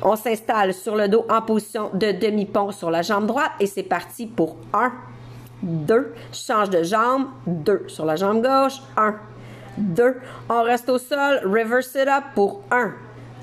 On 0.02 0.16
s'installe 0.16 0.74
sur 0.74 0.96
le 0.96 1.08
dos 1.08 1.24
en 1.30 1.42
position 1.42 1.90
de 1.94 2.10
demi-pont 2.10 2.72
sur 2.72 2.90
la 2.90 3.02
jambe 3.02 3.26
droite 3.26 3.52
et 3.60 3.66
c'est 3.66 3.84
parti 3.84 4.26
pour 4.26 4.56
1, 4.74 4.92
2, 5.62 6.14
change 6.32 6.70
de 6.70 6.82
jambe, 6.82 7.26
2 7.46 7.84
sur 7.86 8.04
la 8.04 8.16
jambe 8.16 8.42
gauche, 8.42 8.82
1, 8.96 9.14
2. 9.78 10.20
On 10.48 10.62
reste 10.62 10.88
au 10.88 10.98
sol, 10.98 11.40
reverse 11.44 11.94
it 11.94 12.08
up 12.08 12.24
pour 12.34 12.62
1, 12.70 12.92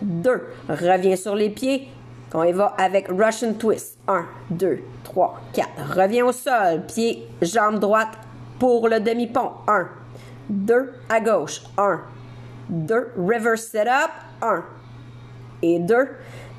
2. 0.02 0.44
Reviens 0.70 1.16
sur 1.16 1.36
les 1.36 1.50
pieds. 1.50 1.90
On 2.34 2.44
y 2.44 2.52
va 2.52 2.76
avec 2.78 3.08
Russian 3.10 3.54
twist. 3.54 3.98
1, 4.08 4.26
2, 4.52 4.80
3, 5.04 5.42
4. 5.54 5.70
Reviens 5.96 6.26
au 6.26 6.32
sol, 6.32 6.86
pied, 6.88 7.28
jambe 7.42 7.80
droite 7.80 8.18
pour 8.60 8.88
le 8.88 9.00
demi-pont. 9.00 9.52
1, 9.68 9.88
2, 10.50 10.94
à 11.10 11.20
gauche. 11.20 11.62
1, 11.78 12.02
2, 12.70 13.14
reverse 13.18 13.74
it 13.74 13.88
up. 13.88 14.12
1 14.42 14.64
et 15.64 15.80
2. 15.80 16.10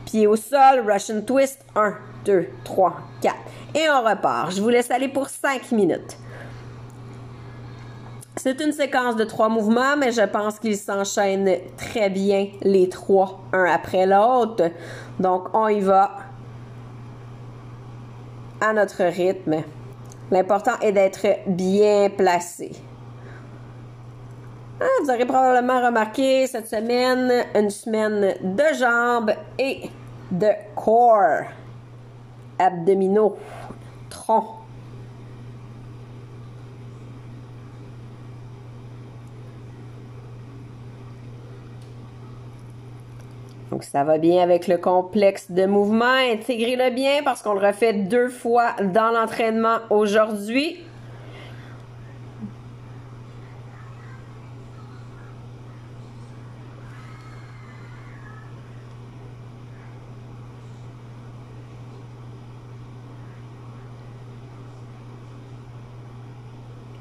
Pied 0.07 0.27
au 0.27 0.37
sol, 0.37 0.85
Russian 0.85 1.23
twist. 1.23 1.65
1, 1.77 1.95
2, 2.25 2.49
3, 2.65 2.97
4. 3.23 3.37
Et 3.75 3.89
on 3.89 4.03
repart. 4.03 4.51
Je 4.51 4.61
vous 4.61 4.69
laisse 4.69 4.91
aller 4.91 5.09
pour 5.09 5.29
5 5.29 5.71
minutes. 5.71 6.17
C'est 8.42 8.59
une 8.62 8.72
séquence 8.72 9.16
de 9.16 9.24
trois 9.24 9.50
mouvements, 9.50 9.98
mais 9.98 10.12
je 10.12 10.22
pense 10.22 10.59
qu'ils 10.59 10.79
s'enchaînent 10.79 11.59
très 11.76 12.09
bien 12.09 12.46
les 12.62 12.88
trois, 12.88 13.38
un 13.53 13.66
après 13.66 14.07
l'autre. 14.07 14.70
Donc, 15.18 15.48
on 15.53 15.68
y 15.68 15.81
va 15.81 16.12
à 18.59 18.72
notre 18.72 19.05
rythme. 19.05 19.57
L'important 20.31 20.79
est 20.81 20.92
d'être 20.92 21.26
bien 21.48 22.09
placé. 22.09 22.72
Ah, 24.81 24.87
vous 25.03 25.11
aurez 25.11 25.26
probablement 25.26 25.85
remarqué 25.85 26.46
cette 26.46 26.68
semaine 26.68 27.44
une 27.55 27.68
semaine 27.68 28.37
de 28.42 28.74
jambes 28.74 29.33
et 29.59 29.90
de 30.31 30.48
corps, 30.74 31.44
abdominaux, 32.59 33.37
tronc. 34.09 34.60
Donc, 43.81 43.87
ça 43.87 44.05
va 44.05 44.19
bien 44.19 44.43
avec 44.43 44.69
le 44.69 44.77
complexe 44.77 45.51
de 45.51 45.64
mouvement. 45.64 46.05
Intégrez-le 46.05 46.95
bien 46.95 47.23
parce 47.25 47.40
qu'on 47.40 47.55
le 47.55 47.66
refait 47.66 47.95
deux 47.95 48.29
fois 48.29 48.75
dans 48.93 49.11
l'entraînement 49.11 49.79
aujourd'hui. 49.88 50.85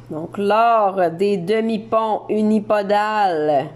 Donc, 0.10 0.38
lors 0.38 1.12
des 1.12 1.36
demi-ponts 1.36 2.22
unipodales, 2.30 3.68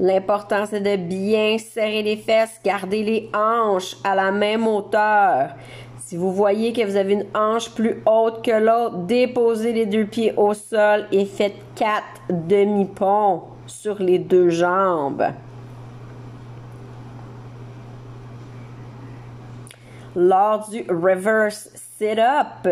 L'important, 0.00 0.64
c'est 0.64 0.80
de 0.80 0.96
bien 0.96 1.58
serrer 1.58 2.02
les 2.02 2.16
fesses, 2.16 2.58
garder 2.64 3.02
les 3.02 3.30
hanches 3.34 3.98
à 4.02 4.14
la 4.14 4.30
même 4.30 4.66
hauteur. 4.66 5.50
Si 5.98 6.16
vous 6.16 6.32
voyez 6.32 6.72
que 6.72 6.82
vous 6.82 6.96
avez 6.96 7.12
une 7.12 7.26
hanche 7.34 7.70
plus 7.74 8.02
haute 8.06 8.42
que 8.42 8.50
l'autre, 8.50 8.96
déposez 9.04 9.74
les 9.74 9.84
deux 9.84 10.06
pieds 10.06 10.32
au 10.38 10.54
sol 10.54 11.06
et 11.12 11.26
faites 11.26 11.60
quatre 11.74 12.22
demi-ponts 12.30 13.42
sur 13.66 13.98
les 13.98 14.18
deux 14.18 14.48
jambes. 14.48 15.26
Lors 20.16 20.68
du 20.70 20.82
reverse 20.88 21.68
sit-up, 21.74 22.66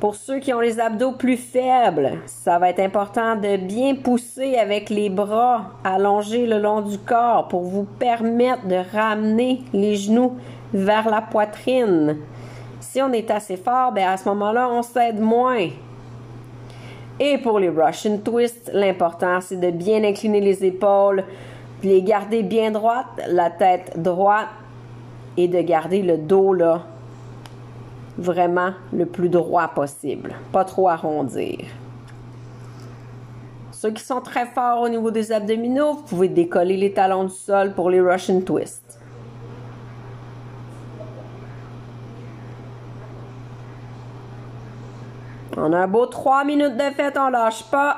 Pour 0.00 0.14
ceux 0.14 0.38
qui 0.38 0.54
ont 0.54 0.60
les 0.60 0.80
abdos 0.80 1.12
plus 1.12 1.36
faibles, 1.36 2.12
ça 2.24 2.58
va 2.58 2.70
être 2.70 2.80
important 2.80 3.36
de 3.36 3.58
bien 3.58 3.94
pousser 3.94 4.56
avec 4.56 4.88
les 4.88 5.10
bras 5.10 5.72
allongés 5.84 6.46
le 6.46 6.58
long 6.58 6.80
du 6.80 6.96
corps 6.96 7.48
pour 7.48 7.64
vous 7.64 7.84
permettre 7.84 8.66
de 8.66 8.76
ramener 8.96 9.60
les 9.74 9.96
genoux 9.96 10.38
vers 10.72 11.10
la 11.10 11.20
poitrine. 11.20 12.16
Si 12.80 13.02
on 13.02 13.12
est 13.12 13.30
assez 13.30 13.58
fort, 13.58 13.92
ben 13.92 14.08
à 14.08 14.16
ce 14.16 14.26
moment-là, 14.30 14.70
on 14.70 14.82
s'aide 14.82 15.20
moins. 15.20 15.68
Et 17.20 17.36
pour 17.36 17.58
les 17.58 17.68
Russian 17.68 18.16
twists, 18.24 18.70
l'important 18.72 19.42
c'est 19.42 19.60
de 19.60 19.70
bien 19.70 20.02
incliner 20.02 20.40
les 20.40 20.64
épaules, 20.64 21.24
de 21.82 21.88
les 21.88 22.00
garder 22.00 22.42
bien 22.42 22.70
droites, 22.70 23.20
la 23.28 23.50
tête 23.50 24.00
droite 24.00 24.48
et 25.36 25.46
de 25.46 25.60
garder 25.60 26.00
le 26.00 26.16
dos 26.16 26.54
là 26.54 26.86
vraiment 28.20 28.72
le 28.92 29.06
plus 29.06 29.28
droit 29.28 29.68
possible, 29.68 30.34
pas 30.52 30.64
trop 30.64 30.88
arrondir. 30.88 31.58
Ceux 33.72 33.90
qui 33.92 34.04
sont 34.04 34.20
très 34.20 34.44
forts 34.44 34.82
au 34.82 34.88
niveau 34.90 35.10
des 35.10 35.32
abdominaux, 35.32 35.94
vous 35.94 36.02
pouvez 36.02 36.28
décoller 36.28 36.76
les 36.76 36.92
talons 36.92 37.24
du 37.24 37.34
sol 37.34 37.72
pour 37.72 37.88
les 37.88 38.00
Russian 38.00 38.42
twists. 38.42 38.98
On 45.56 45.72
a 45.72 45.78
un 45.78 45.88
beau 45.88 46.06
3 46.06 46.44
minutes 46.44 46.76
de 46.76 46.94
fête, 46.94 47.16
on 47.18 47.30
lâche 47.30 47.64
pas. 47.70 47.96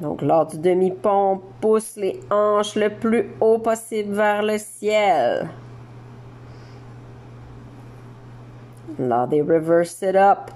Donc, 0.00 0.15
lors 0.26 0.46
du 0.46 0.58
demi-pont, 0.58 1.40
pousse 1.60 1.96
les 1.96 2.18
hanches 2.30 2.74
le 2.74 2.90
plus 2.90 3.30
haut 3.40 3.58
possible 3.58 4.12
vers 4.12 4.42
le 4.42 4.58
ciel. 4.58 5.48
Lors 8.98 9.28
des 9.28 9.42
reverse 9.42 9.90
sit-up, 9.90 10.50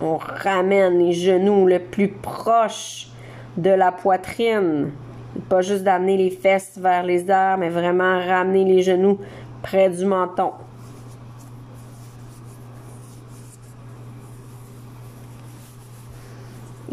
on 0.00 0.16
ramène 0.16 0.98
les 0.98 1.12
genoux 1.12 1.66
le 1.66 1.80
plus 1.80 2.08
proche 2.08 3.08
de 3.56 3.70
la 3.70 3.90
poitrine. 3.90 4.92
Pas 5.48 5.60
juste 5.60 5.82
d'amener 5.82 6.16
les 6.16 6.30
fesses 6.30 6.78
vers 6.78 7.02
les 7.02 7.28
airs, 7.28 7.58
mais 7.58 7.68
vraiment 7.68 8.20
ramener 8.20 8.64
les 8.64 8.82
genoux 8.82 9.18
près 9.62 9.90
du 9.90 10.04
menton. 10.04 10.52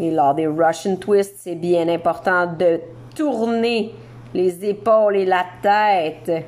Et 0.04 0.10
lors 0.10 0.34
des 0.34 0.46
Russian 0.46 0.96
twists, 0.96 1.36
c'est 1.38 1.54
bien 1.54 1.88
important 1.88 2.46
de 2.46 2.78
tourner 3.16 3.94
les 4.34 4.62
épaules 4.62 5.16
et 5.16 5.24
la 5.24 5.46
tête. 5.62 6.44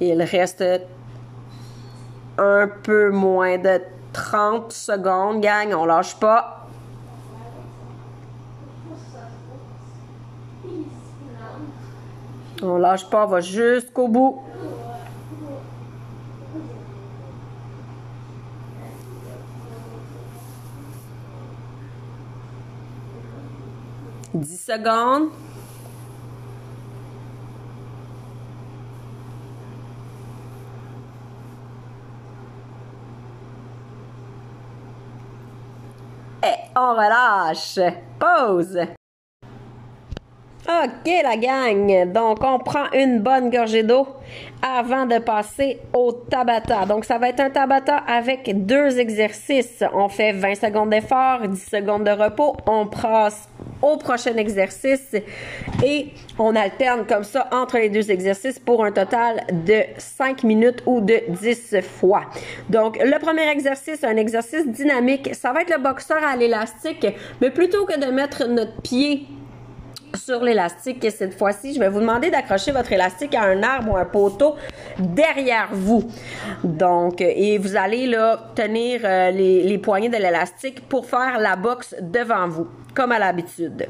Il 0.00 0.22
reste 0.22 0.64
un 2.38 2.68
peu 2.84 3.10
moins 3.10 3.58
de 3.58 3.80
30 4.12 4.70
secondes, 4.70 5.40
gang. 5.40 5.74
On 5.76 5.84
lâche 5.84 6.14
pas. 6.14 6.63
On 12.66 12.78
lâche 12.78 13.08
pas, 13.10 13.26
on 13.26 13.28
va 13.28 13.40
jusqu'au 13.40 14.08
bout. 14.08 14.42
Dix 24.32 24.64
secondes. 24.64 25.28
Et 36.42 36.46
on 36.74 36.94
relâche. 36.94 37.78
Pause. 38.18 38.94
OK, 40.66 41.12
la 41.22 41.36
gang. 41.36 42.10
Donc, 42.10 42.38
on 42.42 42.58
prend 42.58 42.90
une 42.94 43.18
bonne 43.20 43.50
gorgée 43.50 43.82
d'eau 43.82 44.06
avant 44.62 45.04
de 45.04 45.18
passer 45.18 45.78
au 45.92 46.12
tabata. 46.12 46.86
Donc, 46.86 47.04
ça 47.04 47.18
va 47.18 47.28
être 47.28 47.40
un 47.40 47.50
tabata 47.50 47.98
avec 47.98 48.64
deux 48.64 48.98
exercices. 48.98 49.84
On 49.92 50.08
fait 50.08 50.32
20 50.32 50.54
secondes 50.54 50.88
d'effort, 50.88 51.46
10 51.46 51.68
secondes 51.68 52.04
de 52.04 52.12
repos. 52.12 52.56
On 52.66 52.86
passe 52.86 53.46
au 53.82 53.98
prochain 53.98 54.34
exercice 54.38 55.14
et 55.84 56.08
on 56.38 56.56
alterne 56.56 57.04
comme 57.06 57.24
ça 57.24 57.46
entre 57.52 57.76
les 57.76 57.90
deux 57.90 58.10
exercices 58.10 58.58
pour 58.58 58.86
un 58.86 58.92
total 58.92 59.42
de 59.52 59.82
5 59.98 60.44
minutes 60.44 60.82
ou 60.86 61.02
de 61.02 61.24
10 61.28 61.82
fois. 61.82 62.22
Donc, 62.70 62.98
le 62.98 63.18
premier 63.18 63.50
exercice, 63.50 64.02
un 64.02 64.16
exercice 64.16 64.66
dynamique, 64.66 65.34
ça 65.34 65.52
va 65.52 65.60
être 65.60 65.76
le 65.76 65.82
boxeur 65.82 66.24
à 66.24 66.36
l'élastique, 66.36 67.06
mais 67.42 67.50
plutôt 67.50 67.84
que 67.84 68.00
de 68.00 68.10
mettre 68.10 68.48
notre 68.48 68.80
pied 68.80 69.26
sur 70.14 70.42
l'élastique 70.42 71.06
cette 71.10 71.36
fois-ci, 71.36 71.74
je 71.74 71.80
vais 71.80 71.88
vous 71.88 72.00
demander 72.00 72.30
d'accrocher 72.30 72.72
votre 72.72 72.92
élastique 72.92 73.34
à 73.34 73.42
un 73.42 73.62
arbre 73.62 73.92
ou 73.92 73.96
un 73.96 74.04
poteau 74.04 74.56
derrière 74.98 75.68
vous. 75.72 76.04
Donc, 76.62 77.20
et 77.20 77.58
vous 77.58 77.76
allez 77.76 78.06
là 78.06 78.52
tenir 78.54 79.00
euh, 79.04 79.30
les, 79.30 79.62
les 79.62 79.78
poignées 79.78 80.08
de 80.08 80.16
l'élastique 80.16 80.88
pour 80.88 81.06
faire 81.06 81.38
la 81.38 81.56
boxe 81.56 81.94
devant 82.00 82.48
vous 82.48 82.68
comme 82.94 83.12
à 83.12 83.18
l'habitude. 83.18 83.88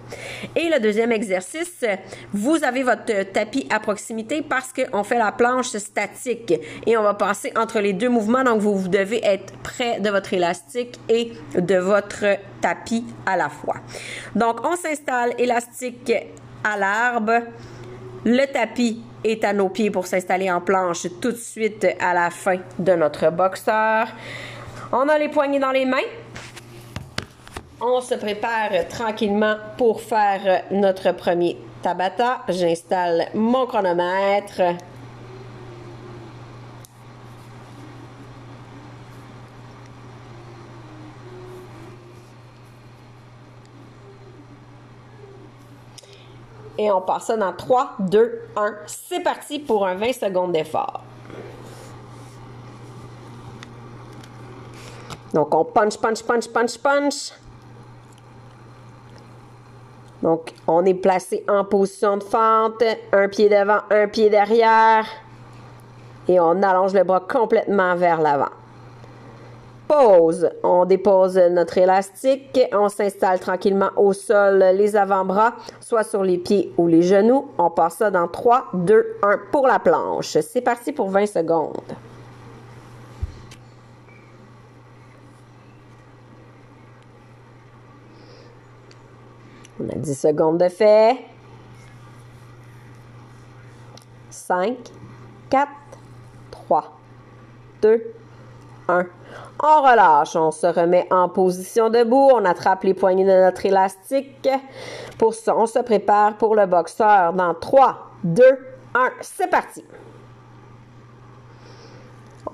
Et 0.56 0.68
le 0.68 0.80
deuxième 0.80 1.12
exercice, 1.12 1.84
vous 2.32 2.62
avez 2.64 2.82
votre 2.82 3.32
tapis 3.32 3.66
à 3.70 3.80
proximité 3.80 4.42
parce 4.42 4.72
qu'on 4.72 5.04
fait 5.04 5.18
la 5.18 5.32
planche 5.32 5.76
statique 5.76 6.54
et 6.86 6.96
on 6.96 7.02
va 7.02 7.14
passer 7.14 7.52
entre 7.56 7.80
les 7.80 7.92
deux 7.92 8.08
mouvements. 8.08 8.44
Donc, 8.44 8.60
vous, 8.60 8.88
devez 8.88 9.24
être 9.24 9.52
près 9.62 10.00
de 10.00 10.10
votre 10.10 10.32
élastique 10.32 10.98
et 11.08 11.32
de 11.54 11.76
votre 11.76 12.24
tapis 12.60 13.04
à 13.26 13.36
la 13.36 13.48
fois. 13.48 13.76
Donc, 14.34 14.64
on 14.66 14.76
s'installe 14.76 15.34
élastique 15.38 16.12
à 16.62 16.76
l'arbre. 16.76 17.42
Le 18.24 18.46
tapis 18.46 19.02
est 19.22 19.44
à 19.44 19.52
nos 19.52 19.68
pieds 19.68 19.90
pour 19.90 20.06
s'installer 20.06 20.50
en 20.50 20.60
planche 20.60 21.06
tout 21.20 21.32
de 21.32 21.36
suite 21.36 21.86
à 22.00 22.14
la 22.14 22.30
fin 22.30 22.58
de 22.78 22.92
notre 22.92 23.30
boxeur. 23.30 24.08
On 24.92 25.08
a 25.08 25.18
les 25.18 25.28
poignées 25.28 25.58
dans 25.58 25.72
les 25.72 25.84
mains. 25.84 25.98
On 27.80 28.00
se 28.00 28.14
prépare 28.14 28.86
tranquillement 28.88 29.56
pour 29.76 30.00
faire 30.00 30.62
notre 30.70 31.10
premier 31.12 31.58
tabata. 31.82 32.42
J'installe 32.48 33.28
mon 33.34 33.66
chronomètre. 33.66 34.62
Et 46.78 46.90
on 46.90 47.00
passe 47.00 47.26
ça 47.26 47.36
dans 47.36 47.52
3, 47.52 47.96
2, 47.98 48.40
1. 48.56 48.74
C'est 48.86 49.20
parti 49.20 49.58
pour 49.58 49.86
un 49.86 49.94
20 49.96 50.12
secondes 50.12 50.52
d'effort. 50.52 51.02
Donc 55.32 55.52
on 55.52 55.64
punch, 55.64 55.98
punch, 55.98 56.22
punch, 56.22 56.48
punch, 56.48 56.78
punch. 56.78 57.32
Donc 60.24 60.54
on 60.66 60.86
est 60.86 60.94
placé 60.94 61.44
en 61.48 61.64
position 61.64 62.16
de 62.16 62.24
fente, 62.24 62.82
un 63.12 63.28
pied 63.28 63.50
devant, 63.50 63.80
un 63.90 64.08
pied 64.08 64.30
derrière. 64.30 65.04
Et 66.26 66.40
on 66.40 66.62
allonge 66.62 66.94
le 66.94 67.04
bras 67.04 67.20
complètement 67.20 67.94
vers 67.94 68.22
l'avant. 68.22 68.48
pause. 69.86 70.48
On 70.62 70.86
dépose 70.86 71.36
notre 71.36 71.76
élastique, 71.76 72.58
on 72.72 72.88
s'installe 72.88 73.38
tranquillement 73.38 73.90
au 73.96 74.14
sol, 74.14 74.64
les 74.74 74.96
avant-bras, 74.96 75.52
soit 75.78 76.04
sur 76.04 76.22
les 76.22 76.38
pieds 76.38 76.72
ou 76.78 76.86
les 76.86 77.02
genoux. 77.02 77.50
On 77.58 77.68
passe 77.68 77.96
ça 77.96 78.10
dans 78.10 78.26
3, 78.26 78.70
2, 78.72 79.18
1 79.22 79.40
pour 79.52 79.66
la 79.66 79.78
planche. 79.78 80.38
C'est 80.40 80.62
parti 80.62 80.92
pour 80.92 81.10
20 81.10 81.26
secondes. 81.26 81.92
On 89.84 89.90
a 89.90 89.98
10 89.98 90.14
secondes 90.18 90.58
de 90.58 90.68
fait. 90.68 91.18
5, 94.30 94.76
4, 95.50 95.68
3, 96.50 96.98
2, 97.82 98.02
1. 98.88 99.06
On 99.62 99.82
relâche, 99.82 100.36
on 100.36 100.50
se 100.50 100.66
remet 100.66 101.06
en 101.10 101.28
position 101.28 101.88
debout, 101.88 102.30
on 102.32 102.44
attrape 102.44 102.84
les 102.84 102.94
poignées 102.94 103.24
de 103.24 103.44
notre 103.44 103.64
élastique. 103.64 104.48
Pour 105.18 105.34
ça, 105.34 105.56
on 105.56 105.66
se 105.66 105.78
prépare 105.78 106.36
pour 106.36 106.54
le 106.54 106.66
boxeur 106.66 107.32
dans 107.32 107.54
3, 107.54 108.10
2, 108.24 108.42
1. 108.94 109.10
C'est 109.20 109.48
parti. 109.48 109.84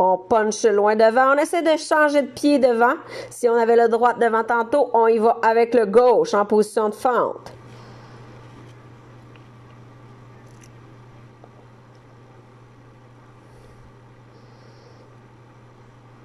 On 0.03 0.17
punch 0.17 0.65
loin 0.65 0.97
devant. 0.97 1.35
On 1.35 1.37
essaie 1.37 1.61
de 1.61 1.77
changer 1.77 2.23
de 2.23 2.29
pied 2.29 2.59
devant. 2.59 2.95
Si 3.29 3.47
on 3.51 3.55
avait 3.55 3.77
le 3.77 3.87
droit 3.87 4.15
devant 4.15 4.43
tantôt, 4.43 4.91
on 4.95 5.07
y 5.09 5.19
va 5.19 5.37
avec 5.43 5.75
le 5.75 5.85
gauche 5.85 6.33
en 6.33 6.47
position 6.47 6.89
de 6.89 6.95
fente. 6.95 7.53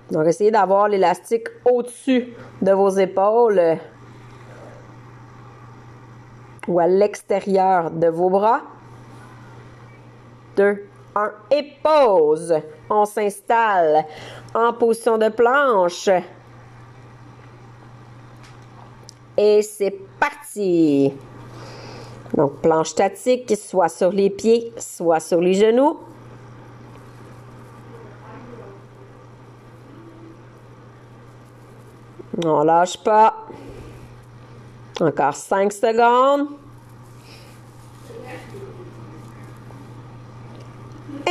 Donc, 0.10 0.26
essayez 0.28 0.52
d'avoir 0.52 0.88
l'élastique 0.88 1.50
au-dessus 1.66 2.34
de 2.62 2.72
vos 2.72 2.92
épaules 2.92 3.78
ou 6.70 6.80
à 6.80 6.88
l'extérieur 6.88 7.92
de 7.92 8.08
vos 8.08 8.30
bras. 8.30 8.62
Deux, 10.56 10.88
un, 11.18 11.34
et 11.52 11.74
pause. 11.84 12.56
On 12.90 13.06
s'installe 13.06 14.06
en 14.54 14.74
position 14.74 15.18
de 15.18 15.30
planche. 15.30 16.10
Et 19.38 19.62
c'est 19.62 19.96
parti. 20.20 21.14
Donc, 22.36 22.62
planche 22.62 22.90
statique, 22.90 23.56
soit 23.58 23.90
sur 23.90 24.12
les 24.12 24.30
pieds, 24.30 24.74
soit 24.78 25.20
sur 25.20 25.42
les 25.42 25.54
genoux. 25.54 26.00
On 32.44 32.64
lâche 32.64 32.98
pas. 32.98 33.48
Encore 35.00 35.36
5 35.36 35.72
secondes. 35.72 36.65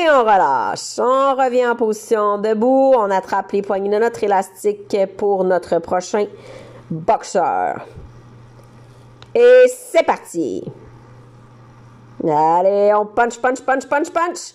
On 0.06 0.20
relâche. 0.20 0.98
On 0.98 1.34
revient 1.34 1.66
en 1.66 1.76
position 1.76 2.38
debout. 2.38 2.92
On 2.96 3.10
attrape 3.10 3.52
les 3.52 3.62
poignées 3.62 3.88
de 3.88 3.98
notre 3.98 4.22
élastique 4.22 4.96
pour 5.16 5.44
notre 5.44 5.78
prochain 5.78 6.26
boxeur. 6.90 7.86
Et 9.34 9.64
c'est 9.68 10.04
parti. 10.04 10.64
Allez, 12.22 12.92
on 12.94 13.06
punch, 13.06 13.38
punch, 13.38 13.60
punch, 13.62 13.86
punch, 13.88 14.10
punch. 14.10 14.54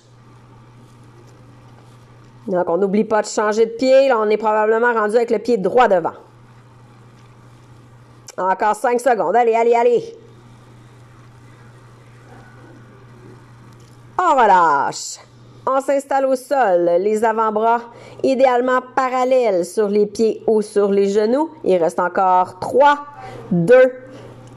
Donc, 2.47 2.69
on 2.69 2.77
n'oublie 2.77 3.03
pas 3.03 3.21
de 3.21 3.27
changer 3.27 3.65
de 3.65 3.71
pied. 3.71 4.07
Là, 4.07 4.19
on 4.19 4.29
est 4.29 4.37
probablement 4.37 4.93
rendu 4.93 5.15
avec 5.15 5.31
le 5.31 5.39
pied 5.39 5.57
droit 5.57 5.87
devant. 5.87 6.13
Encore 8.37 8.75
5 8.75 8.99
secondes. 8.99 9.35
Allez, 9.35 9.53
allez, 9.55 9.75
allez. 9.75 10.17
On 14.17 14.35
relâche. 14.35 15.19
On 15.71 15.81
s'installe 15.81 16.25
au 16.25 16.35
sol, 16.35 16.89
les 16.99 17.23
avant-bras 17.23 17.81
idéalement 18.23 18.81
parallèles 18.95 19.63
sur 19.63 19.87
les 19.87 20.07
pieds 20.07 20.41
ou 20.47 20.63
sur 20.63 20.89
les 20.89 21.09
genoux. 21.09 21.51
Il 21.63 21.77
reste 21.77 21.99
encore 21.99 22.57
3, 22.57 22.97
2, 23.51 23.75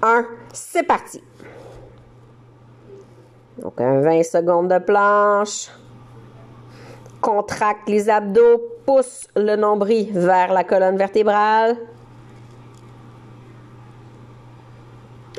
1. 0.00 0.26
C'est 0.54 0.84
parti. 0.84 1.22
Donc, 3.58 3.78
un 3.78 4.00
20 4.00 4.22
secondes 4.22 4.68
de 4.68 4.78
planche. 4.78 5.68
Contracte 7.20 7.90
les 7.90 8.08
abdos, 8.08 8.62
pousse 8.86 9.28
le 9.36 9.56
nombril 9.56 10.18
vers 10.18 10.50
la 10.50 10.64
colonne 10.64 10.96
vertébrale. 10.96 11.76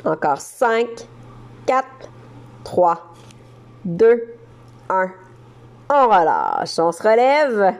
Encore 0.04 0.40
5, 0.40 0.86
4, 1.66 1.84
3, 2.62 3.12
2, 3.84 4.22
1. 4.88 5.23
On 5.90 6.06
relâche. 6.06 6.78
On 6.78 6.92
se 6.92 7.02
relève. 7.02 7.74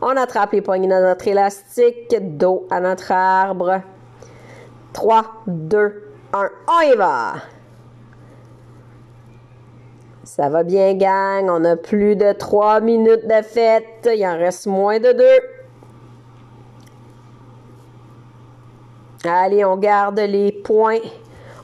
On 0.00 0.16
attrape 0.16 0.52
les 0.52 0.62
poignées 0.62 0.88
de 0.88 0.94
notre 0.94 1.26
élastique, 1.26 2.14
dos 2.38 2.66
à 2.70 2.80
notre 2.80 3.10
arbre. 3.12 3.82
3, 4.92 5.24
2, 5.46 6.12
1. 6.32 6.50
On 6.68 6.80
y 6.92 6.96
va. 6.96 7.34
Ça 10.24 10.48
va 10.48 10.62
bien, 10.62 10.94
gang? 10.94 11.48
On 11.48 11.64
a 11.64 11.76
plus 11.76 12.16
de 12.16 12.32
3 12.32 12.80
minutes 12.80 13.26
de 13.26 13.42
fête. 13.42 14.08
Il 14.14 14.26
en 14.26 14.38
reste 14.38 14.66
moins 14.66 14.98
de 14.98 15.12
2. 15.12 15.24
Allez, 19.28 19.64
on 19.64 19.76
garde 19.76 20.20
les 20.20 20.52
points 20.52 21.00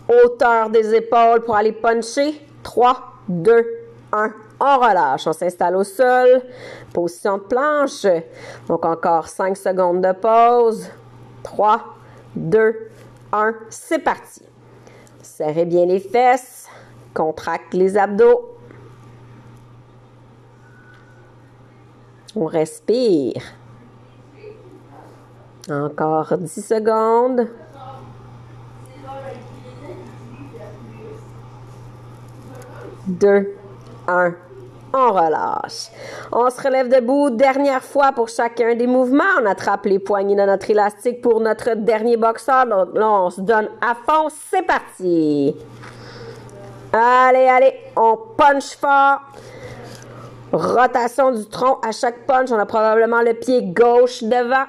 hauteur 0.08 0.70
des 0.70 0.94
épaules 0.94 1.42
pour 1.44 1.56
aller 1.56 1.72
puncher. 1.72 2.40
3, 2.62 2.98
2, 3.28 3.66
1. 4.12 4.32
On 4.60 4.78
relâche. 4.78 5.26
On 5.26 5.32
s'installe 5.32 5.76
au 5.76 5.84
sol. 5.84 6.42
Position 6.92 7.38
de 7.38 7.42
planche. 7.42 8.06
Donc 8.68 8.84
encore 8.84 9.28
5 9.28 9.56
secondes 9.56 10.00
de 10.00 10.12
pause. 10.12 10.88
3, 11.42 11.82
2, 12.36 12.90
1. 13.32 13.54
C'est 13.68 13.98
parti. 13.98 14.42
Serrez 15.22 15.64
bien 15.64 15.86
les 15.86 16.00
fesses. 16.00 16.68
Contracte 17.12 17.74
les 17.74 17.96
abdos. 17.96 18.50
On 22.36 22.46
respire. 22.46 23.42
Encore 25.70 26.36
10 26.36 26.66
secondes. 26.66 27.48
Deux, 33.06 33.54
un. 34.08 34.34
On 34.96 35.10
relâche. 35.10 35.90
On 36.30 36.48
se 36.48 36.62
relève 36.62 36.88
debout. 36.88 37.30
Dernière 37.30 37.82
fois 37.82 38.12
pour 38.12 38.28
chacun 38.28 38.76
des 38.76 38.86
mouvements. 38.86 39.24
On 39.42 39.46
attrape 39.46 39.86
les 39.86 39.98
poignées 39.98 40.36
de 40.36 40.42
notre 40.42 40.70
élastique 40.70 41.20
pour 41.20 41.40
notre 41.40 41.74
dernier 41.74 42.16
boxeur. 42.16 42.64
Donc 42.66 42.94
là, 42.94 43.10
on 43.10 43.28
se 43.28 43.40
donne 43.40 43.70
à 43.80 43.96
fond. 43.96 44.28
C'est 44.52 44.62
parti. 44.62 45.56
Allez, 46.92 47.48
allez. 47.48 47.74
On 47.96 48.16
punch 48.36 48.76
fort. 48.76 49.20
Rotation 50.52 51.32
du 51.32 51.44
tronc 51.46 51.80
à 51.84 51.90
chaque 51.90 52.24
punch. 52.24 52.52
On 52.52 52.58
a 52.60 52.66
probablement 52.66 53.20
le 53.20 53.34
pied 53.34 53.62
gauche 53.62 54.22
devant. 54.22 54.66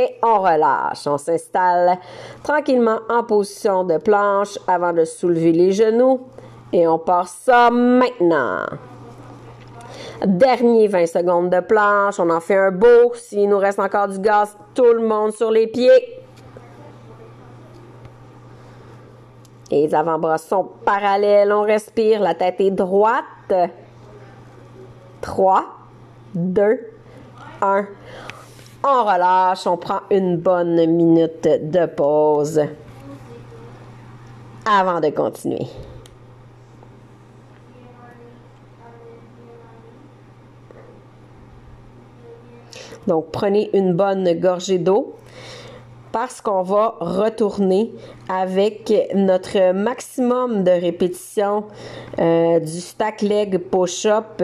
Et 0.00 0.16
on 0.22 0.40
relâche. 0.40 1.06
On 1.06 1.18
s'installe 1.18 1.98
tranquillement 2.42 3.00
en 3.08 3.22
position 3.22 3.84
de 3.84 3.98
planche 3.98 4.58
avant 4.66 4.92
de 4.92 5.04
soulever 5.04 5.52
les 5.52 5.72
genoux 5.72 6.20
et 6.72 6.86
on 6.86 6.98
part 6.98 7.28
ça 7.28 7.70
maintenant. 7.70 8.64
Dernier 10.24 10.86
20 10.86 11.06
secondes 11.06 11.50
de 11.50 11.60
planche, 11.60 12.20
on 12.20 12.30
en 12.30 12.40
fait 12.40 12.56
un 12.56 12.70
beau. 12.70 13.12
S'il 13.14 13.48
nous 13.48 13.58
reste 13.58 13.78
encore 13.78 14.08
du 14.08 14.18
gaz, 14.18 14.56
tout 14.74 14.92
le 14.92 15.06
monde 15.06 15.32
sur 15.32 15.50
les 15.50 15.66
pieds. 15.66 16.18
Les 19.70 19.94
avant-bras 19.94 20.38
sont 20.38 20.68
parallèles, 20.84 21.52
on 21.52 21.62
respire, 21.62 22.20
la 22.20 22.34
tête 22.34 22.60
est 22.60 22.70
droite. 22.70 23.24
3, 25.20 25.64
2, 26.34 26.80
1. 27.62 27.86
On 28.82 29.04
relâche, 29.04 29.66
on 29.66 29.76
prend 29.76 30.00
une 30.10 30.38
bonne 30.38 30.86
minute 30.86 31.42
de 31.42 31.86
pause 31.86 32.62
avant 34.64 35.00
de 35.00 35.10
continuer. 35.10 35.66
Donc, 43.06 43.30
prenez 43.32 43.70
une 43.74 43.94
bonne 43.94 44.32
gorgée 44.34 44.78
d'eau. 44.78 45.14
parce 46.12 46.40
qu'on 46.40 46.62
va 46.62 46.96
retourner 47.00 47.92
avec 48.28 48.92
notre 49.14 49.72
maximum 49.72 50.64
de 50.64 50.70
répétition 50.70 51.64
euh, 52.18 52.58
du 52.58 52.80
stack 52.80 53.22
leg 53.22 53.58
push-up. 53.58 54.42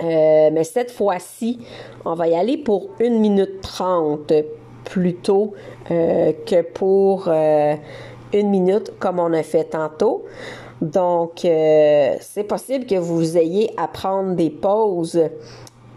Euh, 0.00 0.50
mais 0.52 0.64
cette 0.64 0.90
fois-ci, 0.90 1.58
on 2.04 2.14
va 2.14 2.28
y 2.28 2.34
aller 2.34 2.56
pour 2.56 2.90
1 3.00 3.10
minute 3.10 3.60
30 3.60 4.32
plutôt 4.84 5.54
euh, 5.90 6.32
que 6.46 6.62
pour 6.62 7.28
une 7.28 8.50
minute 8.50 8.92
comme 8.98 9.18
on 9.18 9.32
a 9.32 9.42
fait 9.42 9.64
tantôt. 9.64 10.24
Donc, 10.80 11.40
c'est 11.42 12.46
possible 12.48 12.86
que 12.86 12.96
vous 12.96 13.38
ayez 13.38 13.70
à 13.76 13.86
prendre 13.86 14.34
des 14.34 14.50
pauses 14.50 15.20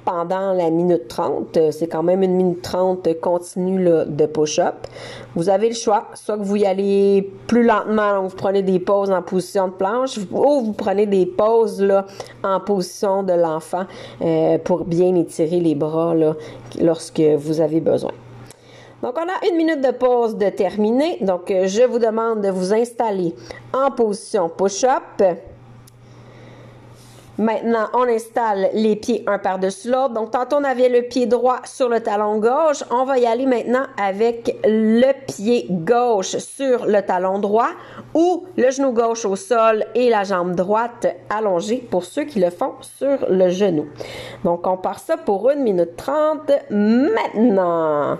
pendant 0.05 0.53
la 0.53 0.69
minute 0.69 1.07
30. 1.07 1.57
Euh, 1.57 1.71
c'est 1.71 1.87
quand 1.87 2.03
même 2.03 2.23
une 2.23 2.35
minute 2.35 2.61
30 2.61 3.19
continue 3.19 3.83
de 3.83 4.25
push-up. 4.27 4.87
Vous 5.35 5.49
avez 5.49 5.69
le 5.69 5.75
choix. 5.75 6.07
Soit 6.13 6.37
que 6.37 6.43
vous 6.43 6.55
y 6.55 6.65
allez 6.65 7.29
plus 7.47 7.65
lentement, 7.65 8.21
donc 8.21 8.31
vous 8.31 8.37
prenez 8.37 8.61
des 8.61 8.79
pauses 8.79 9.11
en 9.11 9.21
position 9.21 9.67
de 9.67 9.73
planche, 9.73 10.17
ou 10.31 10.61
vous 10.61 10.73
prenez 10.73 11.07
des 11.07 11.25
pauses 11.25 11.81
là, 11.81 12.05
en 12.43 12.59
position 12.59 13.23
de 13.23 13.33
l'enfant 13.33 13.85
euh, 14.21 14.57
pour 14.59 14.85
bien 14.85 15.15
étirer 15.15 15.59
les 15.59 15.75
bras 15.75 16.13
là, 16.13 16.35
lorsque 16.79 17.19
vous 17.19 17.59
avez 17.59 17.81
besoin. 17.81 18.11
Donc, 19.01 19.15
on 19.17 19.27
a 19.27 19.47
une 19.49 19.57
minute 19.57 19.81
de 19.81 19.91
pause 19.91 20.35
de 20.35 20.49
terminer. 20.49 21.17
Donc, 21.21 21.51
euh, 21.51 21.67
je 21.67 21.83
vous 21.83 21.99
demande 21.99 22.41
de 22.41 22.49
vous 22.49 22.73
installer 22.73 23.35
en 23.73 23.91
position 23.91 24.49
push-up. 24.49 25.21
Maintenant, 27.37 27.87
on 27.93 28.03
installe 28.03 28.69
les 28.73 28.95
pieds 28.95 29.23
un 29.27 29.37
par-dessus 29.39 29.89
l'autre. 29.89 30.13
Donc, 30.13 30.31
tantôt, 30.31 30.55
on 30.57 30.63
avait 30.63 30.87
le 30.87 31.01
pied 31.01 31.25
droit 31.25 31.59
sur 31.65 31.89
le 31.89 31.99
talon 31.99 32.39
gauche. 32.39 32.83
On 32.91 33.03
va 33.03 33.17
y 33.17 33.25
aller 33.25 33.45
maintenant 33.45 33.85
avec 34.01 34.57
le 34.63 35.11
pied 35.27 35.67
gauche 35.69 36.37
sur 36.37 36.85
le 36.85 37.01
talon 37.01 37.39
droit 37.39 37.71
ou 38.13 38.45
le 38.55 38.71
genou 38.71 38.93
gauche 38.93 39.25
au 39.25 39.35
sol 39.35 39.85
et 39.95 40.09
la 40.09 40.23
jambe 40.23 40.55
droite 40.55 41.07
allongée 41.29 41.85
pour 41.91 42.05
ceux 42.05 42.23
qui 42.23 42.39
le 42.39 42.51
font 42.51 42.73
sur 42.81 43.29
le 43.29 43.49
genou. 43.49 43.87
Donc, 44.45 44.65
on 44.65 44.77
part 44.77 44.99
ça 44.99 45.17
pour 45.17 45.49
une 45.49 45.63
minute 45.63 45.97
trente 45.97 46.51
maintenant. 46.69 48.17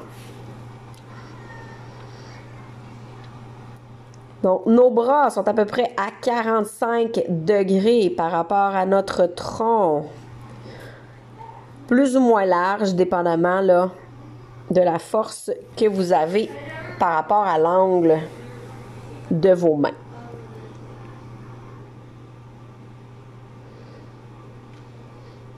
Donc, 4.46 4.68
nos 4.68 4.92
bras 4.92 5.32
sont 5.32 5.48
à 5.48 5.56
peu 5.56 5.66
près 5.66 5.92
à 5.98 6.12
45 6.22 7.24
degrés 7.30 8.12
par 8.16 8.30
rapport 8.30 8.76
à 8.76 8.86
notre 8.86 9.26
tronc. 9.26 10.06
Plus 11.88 12.16
ou 12.16 12.20
moins 12.20 12.46
large, 12.46 12.94
dépendamment 12.94 13.64
de 13.64 14.82
la 14.82 15.00
force 15.00 15.50
que 15.76 15.88
vous 15.88 16.14
avez 16.14 16.52
par 17.00 17.16
rapport 17.16 17.44
à 17.44 17.58
l'angle 17.58 18.20
de 19.32 19.50
vos 19.50 19.74
mains. 19.74 19.90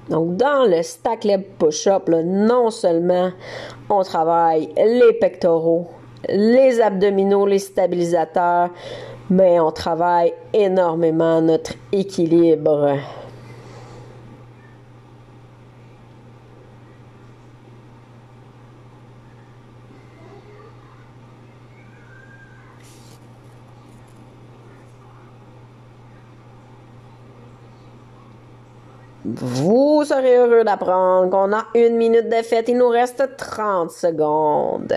Donc, 0.08 0.38
dans 0.38 0.66
le 0.66 0.82
stack 0.82 1.26
leg 1.26 1.46
push-up, 1.60 2.08
non 2.08 2.70
seulement 2.70 3.32
on 3.90 4.02
travaille 4.04 4.70
les 4.78 5.12
pectoraux, 5.20 5.90
les 6.30 6.82
abdominaux, 6.82 7.46
les 7.46 7.60
stabilisateurs, 7.60 8.70
mais 9.30 9.60
on 9.60 9.72
travaille 9.72 10.34
énormément 10.54 11.42
notre 11.42 11.74
équilibre. 11.92 12.98
Vous 29.26 30.06
serez 30.06 30.38
heureux 30.38 30.64
d'apprendre 30.64 31.30
qu'on 31.30 31.52
a 31.52 31.66
une 31.76 31.98
minute 31.98 32.30
de 32.30 32.42
fête. 32.44 32.70
Il 32.70 32.78
nous 32.78 32.88
reste 32.88 33.36
30 33.36 33.92
secondes. 33.92 34.94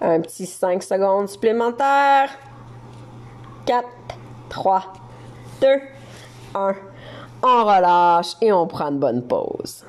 Un 0.00 0.20
petit 0.20 0.46
5 0.46 0.82
secondes 0.82 1.28
supplémentaires. 1.28 2.30
4, 3.66 3.86
3, 4.48 4.92
2, 5.60 5.66
1. 6.54 6.74
On 7.42 7.64
relâche 7.64 8.34
et 8.40 8.52
on 8.52 8.66
prend 8.66 8.90
une 8.90 8.98
bonne 8.98 9.26
pause. 9.26 9.84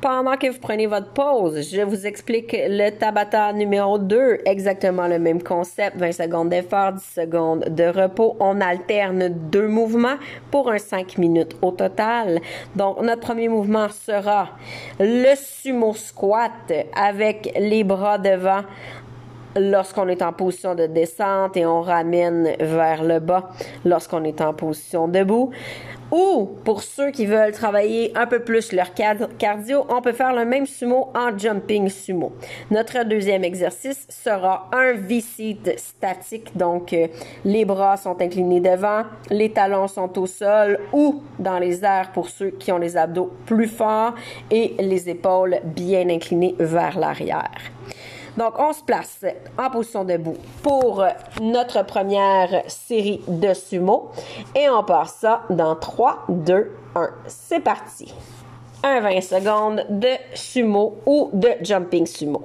Pendant 0.00 0.36
que 0.36 0.46
vous 0.46 0.60
prenez 0.60 0.86
votre 0.86 1.08
pause, 1.08 1.68
je 1.72 1.80
vous 1.80 2.06
explique 2.06 2.56
le 2.56 2.90
Tabata 2.90 3.52
numéro 3.52 3.98
2, 3.98 4.42
exactement 4.46 5.08
le 5.08 5.18
même 5.18 5.42
concept, 5.42 5.96
20 5.96 6.12
secondes 6.12 6.50
d'effort, 6.50 6.92
10 6.92 7.02
secondes 7.02 7.64
de 7.68 7.82
repos. 7.82 8.36
On 8.38 8.60
alterne 8.60 9.28
deux 9.28 9.66
mouvements 9.66 10.14
pour 10.52 10.70
un 10.70 10.78
5 10.78 11.18
minutes 11.18 11.56
au 11.62 11.72
total. 11.72 12.40
Donc, 12.76 13.02
notre 13.02 13.22
premier 13.22 13.48
mouvement 13.48 13.88
sera 13.88 14.50
le 15.00 15.34
sumo 15.34 15.92
squat 15.94 16.72
avec 16.94 17.52
les 17.58 17.82
bras 17.82 18.18
devant 18.18 18.62
lorsqu'on 19.56 20.06
est 20.06 20.22
en 20.22 20.32
position 20.32 20.76
de 20.76 20.86
descente 20.86 21.56
et 21.56 21.66
on 21.66 21.80
ramène 21.80 22.54
vers 22.60 23.02
le 23.02 23.18
bas 23.18 23.50
lorsqu'on 23.84 24.22
est 24.22 24.40
en 24.40 24.54
position 24.54 25.08
debout. 25.08 25.50
Ou 26.10 26.48
pour 26.64 26.82
ceux 26.82 27.10
qui 27.10 27.26
veulent 27.26 27.52
travailler 27.52 28.12
un 28.16 28.26
peu 28.26 28.40
plus 28.40 28.72
leur 28.72 28.94
cardio, 28.94 29.86
on 29.88 30.00
peut 30.00 30.12
faire 30.12 30.34
le 30.34 30.44
même 30.44 30.66
sumo 30.66 31.10
en 31.14 31.36
jumping 31.36 31.88
sumo. 31.88 32.32
Notre 32.70 33.04
deuxième 33.04 33.44
exercice 33.44 34.06
sera 34.08 34.70
un 34.72 34.94
V-seat 34.94 35.78
statique, 35.78 36.56
donc 36.56 36.92
euh, 36.92 37.08
les 37.44 37.64
bras 37.64 37.96
sont 37.96 38.20
inclinés 38.22 38.60
devant, 38.60 39.02
les 39.30 39.52
talons 39.52 39.88
sont 39.88 40.18
au 40.18 40.26
sol 40.26 40.78
ou 40.92 41.22
dans 41.38 41.58
les 41.58 41.84
airs 41.84 42.10
pour 42.12 42.30
ceux 42.30 42.50
qui 42.50 42.72
ont 42.72 42.78
les 42.78 42.96
abdos 42.96 43.32
plus 43.44 43.68
forts 43.68 44.14
et 44.50 44.74
les 44.78 45.10
épaules 45.10 45.58
bien 45.64 46.08
inclinées 46.08 46.54
vers 46.58 46.98
l'arrière. 46.98 47.60
Donc, 48.38 48.54
on 48.60 48.72
se 48.72 48.84
place 48.84 49.24
en 49.58 49.68
position 49.68 50.04
debout 50.04 50.36
pour 50.62 51.04
notre 51.40 51.84
première 51.84 52.62
série 52.68 53.20
de 53.26 53.52
sumo. 53.52 54.12
Et 54.54 54.70
on 54.70 54.84
part 54.84 55.08
ça 55.08 55.42
dans 55.50 55.74
3, 55.74 56.26
2, 56.28 56.70
1. 56.94 57.10
C'est 57.26 57.58
parti. 57.58 58.14
Un 58.84 59.00
20 59.00 59.20
secondes 59.22 59.86
de 59.90 60.10
sumo 60.34 60.98
ou 61.04 61.30
de 61.32 61.48
jumping 61.62 62.06
sumo. 62.06 62.42